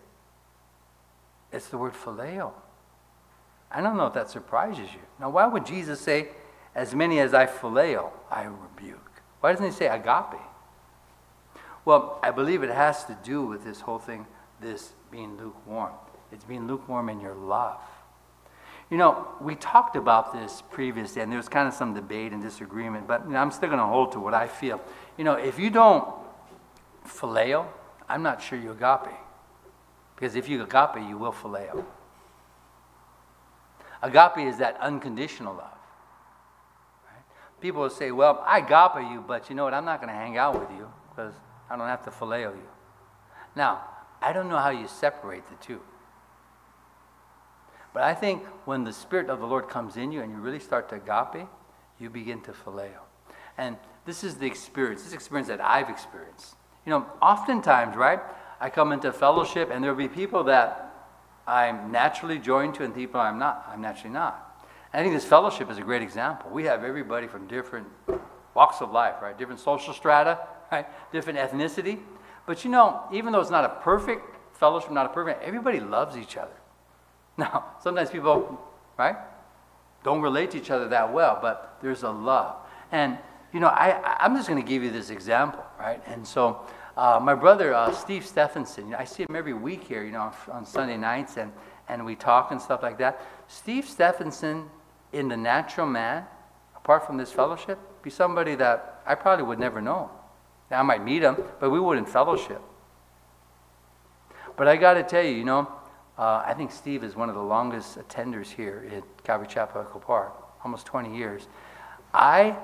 It's 1.53 1.69
the 1.69 1.79
word 1.79 1.95
phileo. 1.95 2.53
I 3.71 3.81
don't 3.81 3.97
know 3.97 4.07
if 4.07 4.15
that 4.15 4.31
surprises 4.31 4.89
you. 4.93 5.01
Now, 5.21 5.31
why 5.31 5.47
would 5.47 5.67
Jesus 5.67 6.01
say, 6.01 6.29
As 6.75 6.95
many 6.95 7.21
as 7.21 7.35
I 7.35 7.47
phileo, 7.47 8.11
I 8.31 8.45
rebuke? 8.45 9.23
Why 9.41 9.53
doesn't 9.53 9.67
he 9.67 9.73
say 9.73 9.89
agape? 9.89 10.41
Well, 11.85 12.19
I 12.23 12.31
believe 12.31 12.63
it 12.63 12.71
has 12.71 13.05
to 13.05 13.17
do 13.23 13.43
with 13.43 13.65
this 13.65 13.81
whole 13.81 13.99
thing 13.99 14.27
this 14.61 14.93
being 15.11 15.37
lukewarm. 15.39 15.93
It's 16.33 16.45
being 16.45 16.67
lukewarm 16.67 17.09
in 17.09 17.21
your 17.21 17.35
love. 17.35 17.81
You 18.91 18.97
know, 18.97 19.29
we 19.41 19.55
talked 19.55 19.97
about 19.97 20.33
this 20.33 20.63
previously, 20.71 21.23
and 21.23 21.31
there 21.31 21.37
was 21.37 21.49
kind 21.49 21.69
of 21.69 21.75
some 21.75 21.95
debate 21.95 22.33
and 22.33 22.43
disagreement, 22.43 23.07
but 23.07 23.25
you 23.25 23.33
know, 23.33 23.39
I'm 23.39 23.51
still 23.51 23.69
going 23.69 23.81
to 23.81 23.87
hold 23.87 24.13
to 24.13 24.21
what 24.21 24.35
I 24.35 24.49
feel. 24.49 24.81
You 25.17 25.25
know, 25.25 25.35
if 25.35 25.59
you 25.59 25.69
don't 25.71 26.09
phileo, 27.07 27.67
I'm 28.09 28.23
not 28.23 28.43
sure 28.43 28.59
you 28.59 28.73
agape. 28.73 29.15
Because 30.15 30.37
if 30.37 30.49
you 30.49 30.63
agape, 30.63 31.07
you 31.09 31.19
will 31.19 31.33
phileo. 31.33 31.85
Agape 34.03 34.47
is 34.47 34.59
that 34.59 34.79
unconditional 34.81 35.55
love. 35.55 35.79
Right? 37.05 37.23
People 37.61 37.83
will 37.83 37.91
say, 37.91 38.11
well, 38.11 38.45
I 38.47 38.59
agape 38.59 39.11
you, 39.11 39.25
but 39.27 39.49
you 39.49 39.57
know 39.57 39.65
what? 39.65 39.75
I'm 39.75 39.85
not 39.85 40.01
going 40.01 40.13
to 40.13 40.19
hang 40.19 40.37
out 40.37 40.59
with 40.59 40.71
you 40.77 40.89
because 41.11 41.35
I 41.69 41.77
don't 41.77 41.89
have 41.89 42.05
to 42.05 42.11
phileo 42.11 42.53
you. 42.55 42.69
Now, 43.57 43.83
I 44.23 44.33
don't 44.33 44.49
know 44.49 44.59
how 44.59 44.71
you 44.71 44.87
separate 44.89 45.43
the 45.49 45.57
two. 45.65 45.81
But 47.93 48.03
I 48.03 48.15
think 48.15 48.45
when 48.65 48.85
the 48.85 48.93
Spirit 48.93 49.31
of 49.31 49.41
the 49.41 49.47
Lord 49.47 49.69
comes 49.69 49.97
in 49.97 50.13
you 50.13 50.21
and 50.21 50.31
you 50.31 50.39
really 50.39 50.61
start 50.61 50.89
to 50.91 50.97
agape, 50.97 51.49
you 51.99 52.11
begin 52.11 52.41
to 52.43 52.53
phileo. 52.53 53.01
And 53.57 53.77
this 54.05 54.23
is 54.23 54.37
the 54.37 54.47
experience, 54.47 55.03
this 55.03 55.13
experience 55.13 55.49
that 55.49 55.61
I've 55.61 55.91
experienced. 55.91 56.55
You 56.87 56.91
know, 56.91 57.07
oftentimes, 57.21 57.97
right, 57.97 58.21
I 58.61 58.71
come 58.71 58.93
into 58.93 59.13
fellowship 59.13 59.71
and 59.73 59.83
there'll 59.83 59.97
be 59.97 60.09
people 60.09 60.45
that 60.45 60.98
I'm 61.49 61.91
naturally 61.91 62.39
joined 62.39 62.75
to 62.75 62.85
and 62.85 62.95
people 62.95 63.19
I'm 63.19 63.39
not, 63.39 63.67
I'm 63.73 63.81
naturally 63.81 64.13
not. 64.13 64.67
And 64.93 65.01
I 65.01 65.03
think 65.03 65.15
this 65.15 65.25
fellowship 65.25 65.71
is 65.71 65.79
a 65.79 65.83
great 65.83 66.03
example. 66.03 66.51
We 66.51 66.65
have 66.65 66.85
everybody 66.85 67.27
from 67.27 67.47
different 67.47 67.87
walks 68.55 68.83
of 68.83 68.93
life, 68.93 69.17
right? 69.23 69.37
Different 69.37 69.59
social 69.59 69.95
strata, 69.95 70.39
right? 70.71 70.87
Different 71.11 71.39
ethnicity. 71.39 72.01
But 72.47 72.65
you 72.65 72.71
know, 72.71 73.03
even 73.13 73.33
though 73.33 73.41
it's 73.41 73.51
not 73.51 73.65
a 73.65 73.81
perfect 73.81 74.23
fellowship, 74.57 74.91
not 74.91 75.07
a 75.07 75.09
perfect, 75.09 75.43
everybody 75.43 75.81
loves 75.81 76.17
each 76.17 76.37
other. 76.37 76.53
Now, 77.39 77.67
sometimes 77.81 78.11
people, 78.11 78.61
right, 78.99 79.15
don't 80.03 80.21
relate 80.21 80.51
to 80.51 80.59
each 80.59 80.73
other 80.73 80.89
that 80.89 81.13
well, 81.13 81.39
but 81.41 81.79
there's 81.81 82.03
a 82.03 82.11
love. 82.11 82.57
And, 82.91 83.17
you 83.53 83.61
know, 83.61 83.69
I, 83.69 84.17
I'm 84.19 84.35
just 84.35 84.49
going 84.49 84.61
to 84.61 84.69
give 84.69 84.83
you 84.83 84.91
this 84.91 85.11
example, 85.11 85.65
right? 85.79 86.03
And 86.09 86.27
so, 86.27 86.67
uh, 86.99 87.21
my 87.23 87.35
brother, 87.35 87.73
uh, 87.73 87.93
Steve 87.93 88.27
Stephenson, 88.27 88.87
you 88.87 88.91
know, 88.91 88.99
I 88.99 89.05
see 89.05 89.23
him 89.23 89.37
every 89.37 89.55
week 89.55 89.85
here, 89.85 90.03
you 90.03 90.11
know, 90.11 90.33
on 90.51 90.67
Sunday 90.67 90.97
nights, 90.97 91.37
and, 91.37 91.53
and 91.89 92.05
we 92.05 92.17
talk 92.17 92.51
and 92.51 92.61
stuff 92.61 92.83
like 92.83 92.99
that. 92.99 93.23
Steve 93.47 93.89
Stephenson, 93.89 94.69
in 95.13 95.29
the 95.29 95.37
natural 95.37 95.87
man, 95.87 96.25
apart 96.77 97.07
from 97.07 97.17
this 97.17 97.31
fellowship, 97.31 97.79
be 98.03 98.11
somebody 98.11 98.57
that 98.57 99.01
I 99.07 99.15
probably 99.15 99.45
would 99.45 99.61
never 99.61 99.81
know. 99.81 100.11
I 100.73 100.83
might 100.83 101.05
meet 101.05 101.23
him, 101.23 101.37
but 101.61 101.71
we 101.71 101.79
wouldn't 101.79 102.09
fellowship. 102.09 102.61
But 104.57 104.67
I 104.67 104.77
got 104.77 104.95
to 104.95 105.05
tell 105.05 105.23
you, 105.23 105.31
you 105.31 105.45
know, 105.45 105.69
Uh, 106.19 106.43
I 106.45 106.53
think 106.53 106.73
Steve 106.73 107.05
is 107.05 107.15
one 107.15 107.29
of 107.29 107.37
the 107.37 107.43
longest 107.43 107.97
attenders 107.97 108.51
here 108.51 108.91
at 108.93 109.05
Calvary 109.23 109.47
Chapel 109.47 109.83
Echo 109.83 110.01
Park, 110.01 110.33
almost 110.65 110.85
20 110.85 111.17
years. 111.17 111.47
I, 112.13 112.57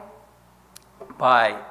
by 1.19 1.63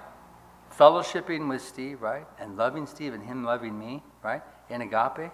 fellowshipping 0.77 1.48
with 1.50 1.62
Steve, 1.62 2.01
right, 2.01 2.25
and 2.39 2.58
loving 2.58 2.86
Steve 2.86 3.13
and 3.13 3.24
him 3.24 3.44
loving 3.44 3.77
me, 3.77 4.03
right, 4.24 4.42
in 4.70 4.82
agape, 4.82 5.32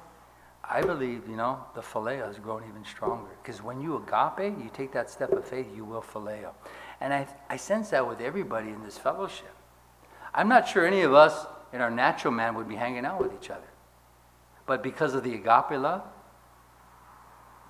I 0.64 0.82
believe, 0.82 1.28
you 1.28 1.36
know, 1.36 1.64
the 1.74 1.82
phileo 1.82 2.28
has 2.28 2.38
grown 2.38 2.64
even 2.70 2.86
stronger. 2.86 3.32
Because 3.42 3.64
when 3.64 3.82
you 3.82 3.96
agape, 3.96 4.56
you 4.60 4.70
take 4.72 4.92
that 4.92 5.10
step 5.10 5.32
of 5.32 5.46
faith, 5.46 5.66
you 5.76 5.84
will 5.84 6.02
phileo. 6.02 6.52
And 7.02 7.14
I, 7.14 7.28
I 7.50 7.58
sense 7.58 7.90
that 7.90 8.08
with 8.08 8.22
everybody 8.22 8.70
in 8.70 8.84
this 8.84 8.98
fellowship. 8.98 9.56
I'm 10.34 10.48
not 10.48 10.68
sure 10.68 10.86
any 10.86 11.02
of 11.02 11.14
us 11.14 11.48
in 11.74 11.82
our 11.82 11.90
natural 11.90 12.34
man 12.34 12.56
would 12.56 12.68
be 12.68 12.76
hanging 12.76 13.06
out 13.06 13.20
with 13.20 13.34
each 13.34 13.50
other. 13.50 13.62
But 14.68 14.84
because 14.84 15.16
of 15.16 15.24
the 15.24 15.34
agape 15.34 15.80
love, 15.80 16.04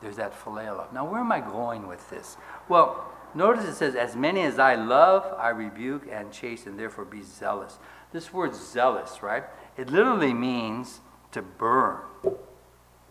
there's 0.02 0.18
that 0.18 0.34
phileo 0.34 0.78
love. 0.78 0.94
Now, 0.94 1.06
where 1.06 1.22
am 1.22 1.32
I 1.32 1.40
going 1.40 1.88
with 1.88 2.10
this? 2.10 2.36
Well, 2.68 3.10
notice 3.36 3.66
it 3.66 3.76
says, 3.76 3.96
As 3.96 4.16
many 4.16 4.42
as 4.42 4.60
I 4.60 4.76
love, 4.76 5.34
I 5.38 5.50
rebuke 5.50 6.08
and 6.12 6.32
chasten, 6.32 6.78
therefore 6.78 7.06
be 7.06 7.22
zealous. 7.22 7.80
This 8.12 8.34
word 8.34 8.56
zealous, 8.56 9.22
right? 9.22 9.44
It 9.78 9.90
literally 9.90 10.34
means 10.34 11.00
to 11.32 11.42
burn 11.42 12.00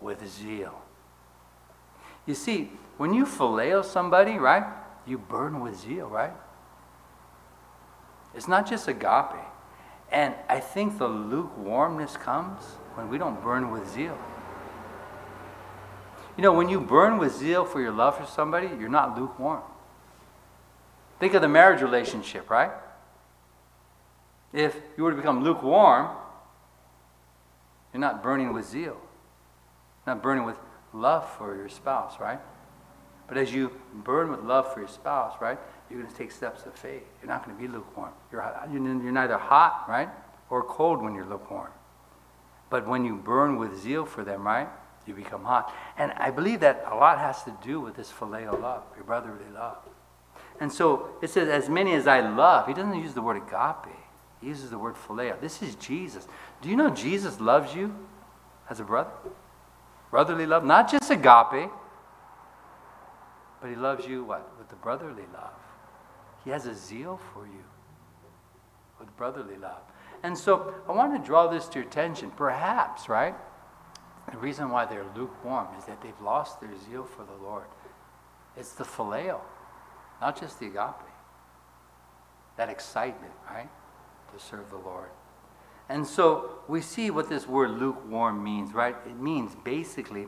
with 0.01 0.27
zeal. 0.27 0.83
You 2.27 2.35
see, 2.35 2.73
when 2.97 3.15
you 3.15 3.25
phileo 3.25 3.85
somebody, 3.85 4.39
right, 4.39 4.65
you 5.07 5.19
burn 5.19 5.61
with 5.61 5.79
zeal, 5.79 6.09
right? 6.09 6.35
It's 8.35 8.49
not 8.49 8.69
just 8.69 8.89
agape. 8.89 9.45
And 10.11 10.35
I 10.49 10.61
think 10.61 10.99
the 10.99 11.09
lukewarmness 11.09 12.17
comes 12.17 12.63
when 12.95 13.09
we 13.09 13.19
don't 13.19 13.43
burn 13.43 13.71
with 13.71 13.89
zeal. 13.89 14.19
You 16.37 16.43
know, 16.43 16.53
when 16.53 16.69
you 16.69 16.81
burn 16.81 17.19
with 17.19 17.37
zeal 17.37 17.65
for 17.65 17.81
your 17.81 17.93
love 17.93 18.17
for 18.17 18.27
somebody, 18.27 18.69
you're 18.79 18.89
not 18.89 19.19
lukewarm. 19.19 19.63
Think 21.19 21.35
of 21.35 21.43
the 21.43 21.49
marriage 21.49 21.83
relationship, 21.83 22.49
right? 22.51 22.71
If 24.53 24.77
you 24.97 25.05
were 25.05 25.11
to 25.11 25.17
become 25.17 25.43
lukewarm, 25.43 26.17
you're 27.93 28.01
not 28.01 28.23
burning 28.23 28.53
with 28.53 28.67
zeal, 28.67 28.97
not 30.07 30.23
burning 30.23 30.45
with 30.45 30.57
love 30.93 31.29
for 31.37 31.57
your 31.57 31.69
spouse, 31.69 32.21
right? 32.21 32.41
But 33.27 33.37
as 33.37 33.53
you 33.53 33.73
burn 33.93 34.31
with 34.31 34.41
love 34.41 34.73
for 34.73 34.81
your 34.81 34.89
spouse, 34.89 35.35
right, 35.41 35.59
you're 35.91 36.01
going 36.01 36.11
to 36.11 36.17
take 36.17 36.33
steps 36.33 36.65
of 36.65 36.75
faith. 36.75 37.03
You're 37.21 37.29
not 37.29 37.45
going 37.45 37.57
to 37.57 37.63
be 37.63 37.69
lukewarm. 37.69 38.13
You're, 38.33 38.43
you're 38.71 39.13
neither 39.13 39.37
hot, 39.37 39.85
right, 39.89 40.09
or 40.49 40.63
cold 40.63 41.03
when 41.03 41.15
you're 41.15 41.27
lukewarm. 41.27 41.71
But 42.71 42.87
when 42.87 43.05
you 43.05 43.17
burn 43.17 43.57
with 43.59 43.79
zeal 43.81 44.07
for 44.07 44.25
them, 44.25 44.47
right, 44.47 44.69
you 45.07 45.15
become 45.15 45.45
hot. 45.45 45.75
And 45.97 46.13
I 46.13 46.31
believe 46.31 46.61
that 46.61 46.85
a 46.87 46.95
lot 46.95 47.19
has 47.19 47.43
to 47.45 47.57
do 47.63 47.81
with 47.81 47.97
this 47.97 48.11
filial 48.11 48.59
love, 48.59 48.85
your 48.95 49.05
brotherly 49.05 49.51
love. 49.55 49.79
And 50.61 50.73
so 50.73 51.11
it 51.23 51.31
says, 51.31 51.49
as 51.49 51.69
many 51.69 51.93
as 51.95 52.07
I 52.07 52.21
love. 52.21 52.67
He 52.67 52.75
doesn't 52.75 53.01
use 53.01 53.15
the 53.15 53.23
word 53.23 53.37
agape. 53.37 53.95
He 54.41 54.49
uses 54.49 54.71
the 54.71 54.79
word 54.79 54.95
phileo. 54.95 55.41
This 55.41 55.63
is 55.63 55.75
Jesus. 55.77 56.27
Do 56.63 56.69
you 56.69 56.77
know 56.77 56.91
Jesus 56.91 57.41
loves 57.41 57.75
you 57.75 57.95
as 58.69 58.81
a 58.81 58.85
brother? 58.85 59.11
Brotherly 60.11 60.47
love, 60.47 60.65
not 60.65 60.91
just 60.91 61.11
agape, 61.11 61.71
but 63.61 63.69
he 63.69 63.77
loves 63.77 64.07
you 64.07 64.25
what? 64.25 64.51
With 64.59 64.69
the 64.69 64.77
brotherly 64.77 65.25
love. 65.33 65.53
He 66.45 66.51
has 66.51 66.67
a 66.67 66.75
zeal 66.75 67.21
for 67.33 67.45
you 67.47 67.65
with 68.99 69.15
brotherly 69.17 69.57
love. 69.57 69.83
And 70.23 70.37
so 70.37 70.75
I 70.89 70.93
want 70.93 71.21
to 71.21 71.25
draw 71.25 71.47
this 71.47 71.69
to 71.69 71.81
your 71.81 71.89
attention. 71.89 72.31
Perhaps, 72.31 73.09
right? 73.09 73.35
The 74.31 74.39
reason 74.39 74.71
why 74.71 74.85
they're 74.85 75.07
lukewarm 75.17 75.69
is 75.79 75.85
that 75.85 76.03
they've 76.03 76.21
lost 76.21 76.61
their 76.61 76.77
zeal 76.89 77.05
for 77.05 77.25
the 77.25 77.45
Lord. 77.45 77.65
It's 78.57 78.73
the 78.73 78.85
phileo, 78.85 79.41
not 80.21 80.39
just 80.41 80.59
the 80.61 80.67
agape. 80.67 80.95
That 82.57 82.69
excitement, 82.69 83.33
right? 83.51 83.69
To 84.33 84.45
serve 84.45 84.71
the 84.71 84.77
Lord. 84.77 85.11
And 85.89 86.07
so 86.07 86.59
we 86.69 86.81
see 86.81 87.11
what 87.11 87.29
this 87.29 87.47
word 87.47 87.71
lukewarm 87.71 88.43
means, 88.43 88.75
right? 88.75 88.97
It 89.07 89.19
means 89.19 89.57
basically 89.65 90.27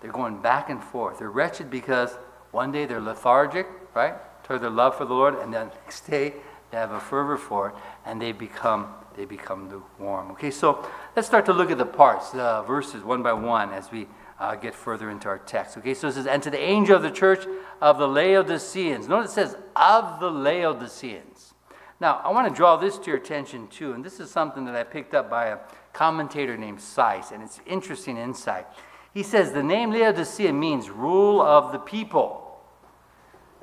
they're 0.00 0.12
going 0.12 0.40
back 0.40 0.68
and 0.68 0.82
forth. 0.82 1.18
They're 1.18 1.30
wretched 1.30 1.70
because 1.70 2.16
one 2.50 2.72
day 2.72 2.86
they're 2.86 3.00
lethargic, 3.00 3.66
right? 3.94 4.14
Toward 4.44 4.62
their 4.62 4.70
love 4.70 4.96
for 4.96 5.04
the 5.04 5.14
Lord, 5.14 5.34
and 5.38 5.54
then 5.54 5.68
the 5.68 5.74
next 5.76 6.06
day 6.06 6.34
they 6.70 6.76
have 6.76 6.90
a 6.92 7.00
fervor 7.00 7.36
for 7.36 7.70
it, 7.70 7.74
and 8.04 8.20
they 8.20 8.32
become 8.32 8.94
they 9.16 9.24
become 9.24 9.68
lukewarm. 9.68 10.30
Okay, 10.32 10.50
so 10.50 10.88
let's 11.16 11.26
start 11.26 11.44
to 11.46 11.52
look 11.52 11.70
at 11.70 11.78
the 11.78 11.84
parts, 11.84 12.30
the 12.30 12.62
verses 12.66 13.02
one 13.02 13.22
by 13.22 13.32
one 13.32 13.72
as 13.72 13.90
we 13.90 14.06
uh, 14.40 14.56
get 14.56 14.74
further 14.74 15.10
into 15.10 15.28
our 15.28 15.38
text. 15.38 15.76
Okay, 15.76 15.92
so 15.92 16.08
it 16.08 16.14
says, 16.14 16.26
And 16.26 16.42
to 16.42 16.50
the 16.50 16.58
angel 16.58 16.96
of 16.96 17.02
the 17.02 17.10
church 17.10 17.46
of 17.80 17.98
the 17.98 18.08
Laodiceans. 18.08 19.06
Notice 19.06 19.32
it 19.32 19.34
says, 19.34 19.56
Of 19.76 20.18
the 20.18 20.30
Laodiceans. 20.30 21.52
Now, 22.00 22.22
I 22.24 22.30
want 22.30 22.48
to 22.48 22.54
draw 22.54 22.76
this 22.76 22.96
to 22.98 23.08
your 23.08 23.18
attention 23.18 23.68
too, 23.68 23.92
and 23.92 24.02
this 24.02 24.18
is 24.18 24.30
something 24.30 24.64
that 24.64 24.74
I 24.74 24.84
picked 24.84 25.12
up 25.14 25.28
by 25.28 25.48
a 25.48 25.58
commentator 25.92 26.56
named 26.56 26.78
Seiss, 26.78 27.30
and 27.30 27.42
it's 27.42 27.60
interesting 27.66 28.16
insight. 28.16 28.66
He 29.12 29.22
says 29.22 29.52
the 29.52 29.62
name 29.62 29.90
Laodicea 29.90 30.52
means 30.54 30.88
rule 30.88 31.42
of 31.42 31.72
the 31.72 31.78
people. 31.78 32.58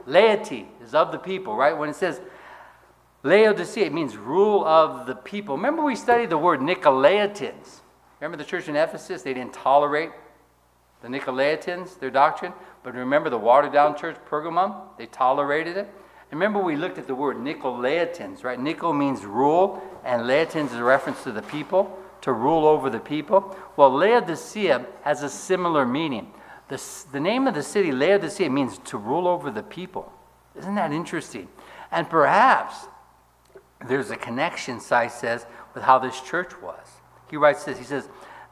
Laity 0.05 0.67
is 0.83 0.93
of 0.93 1.11
the 1.11 1.17
people, 1.17 1.55
right? 1.55 1.75
When 1.75 1.89
it 1.89 1.95
says 1.95 2.21
Laodicea, 3.23 3.87
it 3.87 3.93
means 3.93 4.15
rule 4.15 4.63
of 4.63 5.07
the 5.07 5.15
people. 5.15 5.55
Remember, 5.55 5.83
we 5.83 5.95
studied 5.95 6.29
the 6.29 6.37
word 6.37 6.59
Nicolaitans. 6.59 7.79
Remember 8.19 8.37
the 8.37 8.47
church 8.47 8.67
in 8.67 8.75
Ephesus? 8.75 9.23
They 9.23 9.33
didn't 9.33 9.53
tolerate 9.53 10.11
the 11.01 11.07
Nicolaitans, 11.07 11.99
their 11.99 12.09
doctrine. 12.09 12.53
But 12.83 12.95
remember 12.95 13.29
the 13.29 13.37
watered 13.37 13.73
down 13.73 13.97
church, 13.97 14.17
Pergamum? 14.29 14.97
They 14.97 15.05
tolerated 15.07 15.77
it. 15.77 15.93
Remember, 16.31 16.59
we 16.59 16.75
looked 16.75 16.97
at 16.97 17.07
the 17.07 17.15
word 17.15 17.37
Nicolaitans, 17.37 18.43
right? 18.43 18.59
Nico 18.59 18.91
means 18.91 19.25
rule, 19.25 19.81
and 20.03 20.23
Laitans 20.23 20.67
is 20.67 20.73
a 20.73 20.83
reference 20.83 21.23
to 21.23 21.31
the 21.31 21.41
people, 21.41 21.97
to 22.21 22.33
rule 22.33 22.65
over 22.65 22.89
the 22.89 22.99
people. 22.99 23.55
Well, 23.77 23.91
Laodicea 23.91 24.85
has 25.03 25.23
a 25.23 25.29
similar 25.29 25.85
meaning. 25.85 26.33
The, 26.67 26.81
the 27.13 27.21
name 27.21 27.47
of 27.47 27.53
the 27.53 27.63
city, 27.63 27.93
Laodicea, 27.93 28.49
means 28.49 28.77
to 28.79 28.97
rule 28.97 29.27
over 29.27 29.49
the 29.49 29.63
people. 29.63 30.11
Isn't 30.57 30.75
that 30.75 30.91
interesting? 30.91 31.47
And 31.91 32.09
perhaps 32.09 32.87
there's 33.87 34.11
a 34.11 34.17
connection, 34.17 34.79
Seiss 34.79 35.11
says, 35.11 35.45
with 35.73 35.83
how 35.83 35.99
this 35.99 36.19
church 36.19 36.59
was. 36.61 36.87
He 37.29 37.37
writes 37.37 37.63
this 37.63 37.77
He 37.77 37.85
says, 37.85 38.09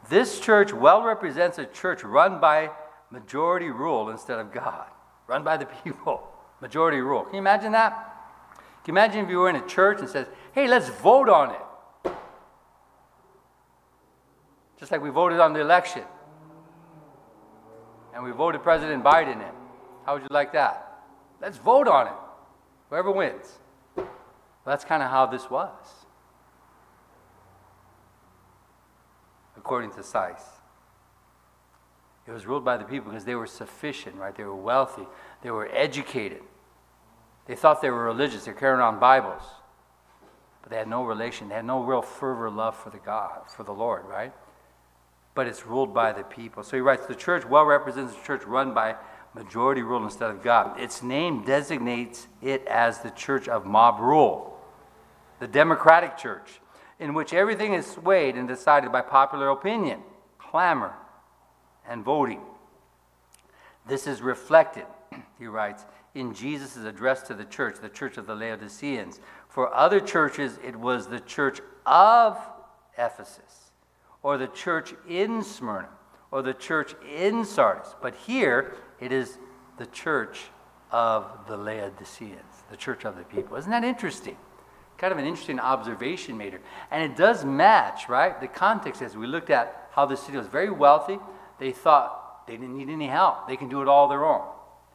This 0.10 0.40
church 0.40 0.74
well 0.74 1.04
represents 1.04 1.58
a 1.58 1.66
church 1.66 2.04
run 2.04 2.40
by 2.40 2.70
majority 3.10 3.70
rule 3.70 4.10
instead 4.10 4.40
of 4.40 4.52
God, 4.52 4.88
run 5.28 5.44
by 5.44 5.58
the 5.58 5.66
people, 5.84 6.28
majority 6.62 7.00
rule. 7.00 7.24
Can 7.24 7.36
you 7.36 7.40
imagine 7.40 7.72
that? 7.72 7.94
Can 8.84 8.94
you 8.94 9.00
imagine 9.00 9.26
if 9.26 9.30
you 9.30 9.40
were 9.40 9.50
in 9.50 9.56
a 9.56 9.68
church 9.68 10.00
and 10.00 10.10
says, 10.10 10.28
Hey, 10.54 10.68
let's 10.68 10.90
vote 10.90 11.30
on 11.30 11.52
it? 11.52 12.12
Just 14.80 14.92
like 14.92 15.02
we 15.02 15.10
voted 15.10 15.40
on 15.40 15.54
the 15.54 15.62
election. 15.62 16.04
And 18.14 18.24
we 18.24 18.32
voted 18.32 18.62
President 18.62 19.04
Biden 19.04 19.36
in. 19.36 19.54
How 20.06 20.14
would 20.14 20.22
you 20.22 20.28
like 20.30 20.54
that? 20.54 21.02
Let's 21.42 21.58
vote 21.58 21.88
on 21.88 22.08
it. 22.08 22.14
Whoever 22.90 23.12
wins. 23.12 23.60
Well, 23.96 24.08
that's 24.66 24.86
kind 24.86 25.02
of 25.02 25.10
how 25.10 25.26
this 25.26 25.50
was, 25.50 26.05
according 29.66 29.90
to 29.92 30.02
Seiss. 30.02 30.44
It 32.28 32.32
was 32.32 32.46
ruled 32.46 32.64
by 32.64 32.78
the 32.78 32.84
people 32.84 33.10
because 33.12 33.26
they 33.26 33.34
were 33.34 33.48
sufficient, 33.48 34.16
right? 34.16 34.36
They 34.36 34.44
were 34.44 34.56
wealthy, 34.56 35.08
they 35.42 35.50
were 35.50 35.68
educated. 35.74 36.42
They 37.48 37.56
thought 37.56 37.82
they 37.82 37.90
were 37.90 38.04
religious, 38.04 38.46
they're 38.46 38.54
carrying 38.54 38.82
on 38.82 39.00
Bibles. 39.00 39.42
But 40.62 40.70
they 40.70 40.78
had 40.78 40.88
no 40.88 41.04
relation, 41.04 41.50
they 41.50 41.56
had 41.56 41.66
no 41.66 41.84
real 41.84 42.04
fervor 42.04 42.50
love 42.50 42.76
for 42.76 42.92
the 42.92 42.98
God, 43.00 43.50
for 43.50 43.64
the 43.64 43.72
Lord, 43.72 44.06
right? 44.06 44.34
But 45.34 45.48
it's 45.48 45.66
ruled 45.66 45.94
by 45.94 46.12
the 46.14 46.24
people. 46.24 46.64
So 46.64 46.78
he 46.78 46.82
writes, 46.82 47.08
the 47.08 47.16
church 47.16 47.44
well 47.46 47.66
represents 47.66 48.16
the 48.16 48.24
church 48.24 48.44
run 48.46 48.74
by 48.74 48.96
majority 49.34 49.82
rule 49.82 50.04
instead 50.04 50.30
of 50.30 50.44
God. 50.44 50.80
Its 50.80 51.04
name 51.04 51.44
designates 51.44 52.28
it 52.42 52.66
as 52.68 53.00
the 53.00 53.12
church 53.12 53.48
of 53.48 53.66
mob 53.66 54.00
rule 54.00 54.52
the 55.40 55.48
democratic 55.48 56.18
church, 56.18 56.62
in 57.00 57.14
which 57.14 57.34
everything 57.34 57.74
is 57.74 57.86
swayed 57.86 58.36
and 58.36 58.48
decided 58.48 58.92
by 58.92 59.02
popular 59.02 59.50
opinion, 59.50 60.00
clamor, 60.38 60.94
and 61.88 62.04
voting. 62.04 62.42
This 63.88 64.08
is 64.08 64.22
reflected, 64.22 64.86
he 65.40 65.48
writes, 65.48 65.86
in 66.14 66.34
Jesus' 66.34 66.78
address 66.78 67.22
to 67.24 67.34
the 67.34 67.44
church, 67.46 67.76
the 67.82 67.90
church 67.90 68.18
of 68.18 68.26
the 68.26 68.36
Laodiceans. 68.36 69.20
For 69.50 69.74
other 69.74 70.00
churches, 70.00 70.58
it 70.64 70.76
was 70.76 71.08
the 71.08 71.20
church 71.20 71.60
of 71.86 72.40
Ephesus, 72.98 73.72
or 74.24 74.38
the 74.38 74.48
church 74.48 74.94
in 75.08 75.44
Smyrna, 75.44 75.90
or 76.32 76.42
the 76.42 76.54
church 76.54 76.96
in 77.14 77.44
Sardis. 77.44 77.96
But 78.02 78.16
here, 78.16 78.76
it 79.00 79.12
is 79.12 79.38
the 79.78 79.86
church 79.88 80.46
of 80.92 81.26
the 81.48 81.58
Laodiceans, 81.58 82.64
the 82.72 82.78
church 82.78 83.04
of 83.04 83.18
the 83.18 83.24
people. 83.24 83.58
Isn't 83.58 83.72
that 83.72 83.84
interesting? 83.84 84.38
Kind 84.98 85.12
of 85.12 85.20
an 85.20 85.26
interesting 85.26 85.60
observation 85.60 86.38
made 86.38 86.54
here. 86.54 86.62
And 86.92 87.04
it 87.04 87.18
does 87.18 87.44
match, 87.44 88.08
right? 88.10 88.40
The 88.40 88.48
context 88.48 89.02
as 89.02 89.16
we 89.16 89.28
looked 89.28 89.50
at 89.50 89.90
how 89.92 90.06
the 90.06 90.16
city 90.18 90.38
was 90.38 90.48
very 90.48 90.70
wealthy. 90.70 91.20
They 91.60 91.72
thought 91.72 92.46
They 92.48 92.58
didn't 92.58 92.78
need 92.78 92.90
any 92.90 93.08
help. 93.08 93.48
They 93.48 93.58
can 93.58 93.70
do 93.70 93.82
it 93.82 93.88
all 93.88 94.08
their 94.08 94.24
own. 94.24 94.46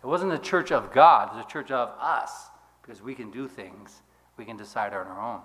It 0.03 0.07
wasn't 0.07 0.31
the 0.31 0.39
church 0.39 0.73
of 0.73 0.93
God, 0.93 1.31
it 1.31 1.37
was 1.37 1.45
a 1.45 1.49
church 1.49 1.71
of 1.71 1.91
us 2.01 2.47
because 2.81 3.03
we 3.03 3.15
can 3.15 3.31
do 3.31 3.49
things, 3.49 4.03
we 4.37 4.45
can 4.45 4.57
decide 4.57 4.93
on 4.95 5.07
our 5.07 5.35
own. 5.35 5.41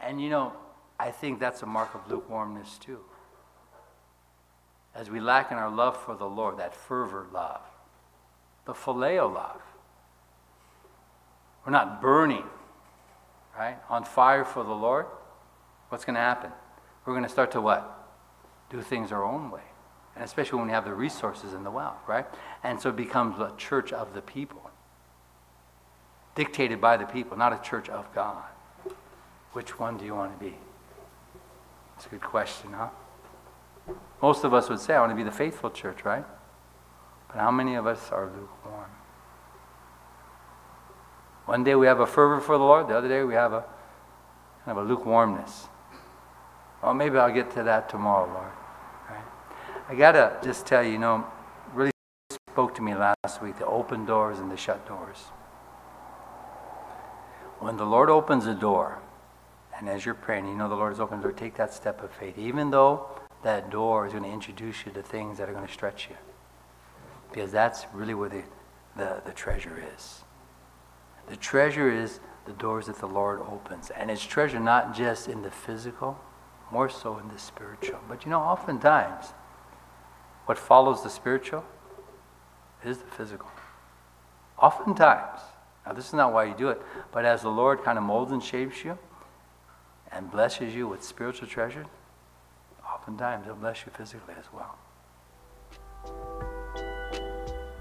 And 0.00 0.20
you 0.20 0.30
know, 0.30 0.52
I 0.98 1.10
think 1.10 1.38
that's 1.38 1.62
a 1.62 1.66
mark 1.66 1.94
of 1.94 2.10
lukewarmness 2.10 2.78
too. 2.78 3.00
As 4.94 5.08
we 5.08 5.20
lack 5.20 5.52
in 5.52 5.58
our 5.58 5.70
love 5.70 5.96
for 6.02 6.16
the 6.16 6.26
Lord, 6.26 6.58
that 6.58 6.74
fervor 6.74 7.26
love, 7.32 7.60
the 8.64 8.72
phileo 8.72 9.32
love. 9.32 9.62
We're 11.64 11.72
not 11.72 12.00
burning, 12.00 12.44
right? 13.60 13.76
On 13.90 14.02
fire 14.04 14.46
for 14.46 14.64
the 14.64 14.72
Lord. 14.72 15.04
What's 15.90 16.06
going 16.06 16.14
to 16.14 16.20
happen? 16.20 16.50
We're 17.04 17.12
going 17.12 17.24
to 17.24 17.28
start 17.28 17.50
to 17.50 17.60
what? 17.60 18.08
Do 18.70 18.80
things 18.80 19.12
our 19.12 19.22
own 19.22 19.50
way. 19.50 19.60
And 20.14 20.24
especially 20.24 20.56
when 20.56 20.68
we 20.68 20.72
have 20.72 20.86
the 20.86 20.94
resources 20.94 21.52
and 21.52 21.64
the 21.66 21.70
wealth, 21.70 21.98
right? 22.06 22.24
And 22.64 22.80
so 22.80 22.88
it 22.88 22.96
becomes 22.96 23.38
a 23.38 23.52
church 23.58 23.92
of 23.92 24.14
the 24.14 24.22
people, 24.22 24.70
dictated 26.34 26.80
by 26.80 26.96
the 26.96 27.04
people, 27.04 27.36
not 27.36 27.52
a 27.52 27.60
church 27.62 27.90
of 27.90 28.12
God. 28.14 28.42
Which 29.52 29.78
one 29.78 29.98
do 29.98 30.06
you 30.06 30.14
want 30.14 30.32
to 30.38 30.42
be? 30.42 30.56
It's 31.96 32.06
a 32.06 32.08
good 32.08 32.22
question, 32.22 32.72
huh? 32.72 32.88
Most 34.22 34.42
of 34.42 34.54
us 34.54 34.70
would 34.70 34.80
say, 34.80 34.94
I 34.94 35.00
want 35.00 35.12
to 35.12 35.16
be 35.16 35.22
the 35.22 35.30
faithful 35.30 35.68
church, 35.68 36.06
right? 36.06 36.24
But 37.28 37.36
how 37.36 37.50
many 37.50 37.74
of 37.74 37.86
us 37.86 38.10
are 38.10 38.24
lukewarm? 38.24 38.90
One 41.50 41.64
day 41.64 41.74
we 41.74 41.88
have 41.88 41.98
a 41.98 42.06
fervor 42.06 42.40
for 42.40 42.56
the 42.56 42.62
Lord, 42.62 42.86
the 42.86 42.96
other 42.96 43.08
day 43.08 43.24
we 43.24 43.34
have 43.34 43.52
a 43.52 43.64
kind 44.64 44.78
of 44.78 44.86
a 44.86 44.88
lukewarmness. 44.88 45.66
Well, 46.80 46.94
maybe 46.94 47.18
I'll 47.18 47.34
get 47.34 47.50
to 47.54 47.64
that 47.64 47.88
tomorrow, 47.88 48.32
Lord. 48.32 48.52
Right? 49.08 49.24
I 49.88 49.96
got 49.96 50.12
to 50.12 50.38
just 50.44 50.64
tell 50.64 50.84
you, 50.84 50.92
you 50.92 50.98
know, 51.00 51.26
really 51.74 51.90
spoke 52.52 52.76
to 52.76 52.82
me 52.82 52.94
last 52.94 53.42
week 53.42 53.58
the 53.58 53.66
open 53.66 54.06
doors 54.06 54.38
and 54.38 54.48
the 54.48 54.56
shut 54.56 54.86
doors. 54.86 55.16
When 57.58 57.76
the 57.76 57.84
Lord 57.84 58.10
opens 58.10 58.46
a 58.46 58.54
door, 58.54 59.00
and 59.76 59.88
as 59.88 60.06
you're 60.06 60.14
praying, 60.14 60.46
you 60.46 60.54
know 60.54 60.68
the 60.68 60.76
Lord 60.76 60.92
has 60.92 61.00
opened 61.00 61.18
the 61.18 61.30
door, 61.30 61.32
take 61.32 61.56
that 61.56 61.74
step 61.74 62.00
of 62.00 62.12
faith, 62.12 62.38
even 62.38 62.70
though 62.70 63.08
that 63.42 63.70
door 63.70 64.06
is 64.06 64.12
going 64.12 64.22
to 64.22 64.30
introduce 64.30 64.86
you 64.86 64.92
to 64.92 65.02
things 65.02 65.38
that 65.38 65.48
are 65.48 65.52
going 65.52 65.66
to 65.66 65.72
stretch 65.72 66.06
you. 66.10 66.16
Because 67.32 67.50
that's 67.50 67.86
really 67.92 68.14
where 68.14 68.28
the, 68.28 68.44
the, 68.96 69.20
the 69.26 69.32
treasure 69.32 69.82
is. 69.96 70.22
The 71.30 71.36
treasure 71.36 71.88
is 71.88 72.18
the 72.44 72.52
doors 72.52 72.86
that 72.86 72.98
the 72.98 73.06
Lord 73.06 73.40
opens. 73.40 73.90
And 73.90 74.10
it's 74.10 74.24
treasure 74.24 74.58
not 74.58 74.94
just 74.94 75.28
in 75.28 75.42
the 75.42 75.50
physical, 75.50 76.18
more 76.72 76.88
so 76.88 77.18
in 77.18 77.28
the 77.28 77.38
spiritual. 77.38 78.00
But 78.08 78.24
you 78.24 78.30
know, 78.30 78.40
oftentimes, 78.40 79.26
what 80.46 80.58
follows 80.58 81.04
the 81.04 81.10
spiritual 81.10 81.64
is 82.84 82.98
the 82.98 83.06
physical. 83.06 83.48
Oftentimes. 84.58 85.40
Now, 85.86 85.92
this 85.92 86.08
is 86.08 86.14
not 86.14 86.32
why 86.32 86.44
you 86.44 86.54
do 86.54 86.68
it, 86.68 86.82
but 87.12 87.24
as 87.24 87.42
the 87.42 87.48
Lord 87.48 87.84
kind 87.84 87.96
of 87.96 88.04
molds 88.04 88.32
and 88.32 88.42
shapes 88.42 88.84
you 88.84 88.98
and 90.12 90.30
blesses 90.30 90.74
you 90.74 90.88
with 90.88 91.04
spiritual 91.04 91.46
treasure, 91.46 91.86
oftentimes 92.84 93.46
He'll 93.46 93.54
bless 93.54 93.86
you 93.86 93.92
physically 93.96 94.34
as 94.36 94.46
well. 94.52 94.76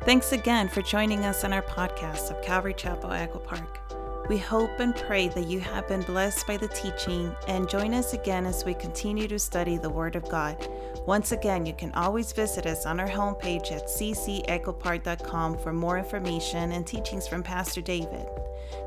Thanks 0.09 0.31
again 0.31 0.67
for 0.67 0.81
joining 0.81 1.23
us 1.23 1.43
on 1.43 1.53
our 1.53 1.61
podcast 1.61 2.31
of 2.31 2.41
Calvary 2.41 2.73
Chapel 2.73 3.11
Echo 3.11 3.37
Park. 3.37 3.79
We 4.27 4.39
hope 4.39 4.79
and 4.79 4.95
pray 4.95 5.27
that 5.27 5.45
you 5.45 5.59
have 5.59 5.87
been 5.87 6.01
blessed 6.01 6.47
by 6.47 6.57
the 6.57 6.67
teaching 6.69 7.31
and 7.47 7.69
join 7.69 7.93
us 7.93 8.13
again 8.13 8.47
as 8.47 8.65
we 8.65 8.73
continue 8.73 9.27
to 9.27 9.37
study 9.37 9.77
the 9.77 9.91
Word 9.91 10.15
of 10.15 10.27
God. 10.27 10.67
Once 11.05 11.31
again, 11.31 11.63
you 11.67 11.73
can 11.75 11.91
always 11.93 12.33
visit 12.33 12.65
us 12.65 12.87
on 12.87 12.99
our 12.99 13.07
homepage 13.07 13.71
at 13.71 13.85
ccechopark.com 13.85 15.59
for 15.59 15.73
more 15.73 15.99
information 15.99 16.71
and 16.71 16.87
teachings 16.87 17.27
from 17.27 17.43
Pastor 17.43 17.81
David. 17.81 18.27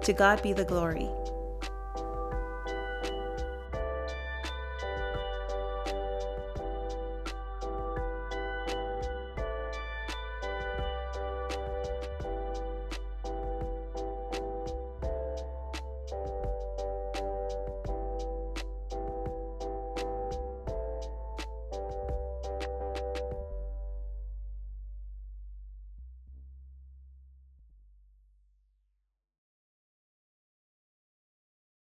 To 0.03 0.13
God 0.13 0.43
be 0.43 0.53
the 0.53 0.65
glory. 0.65 1.09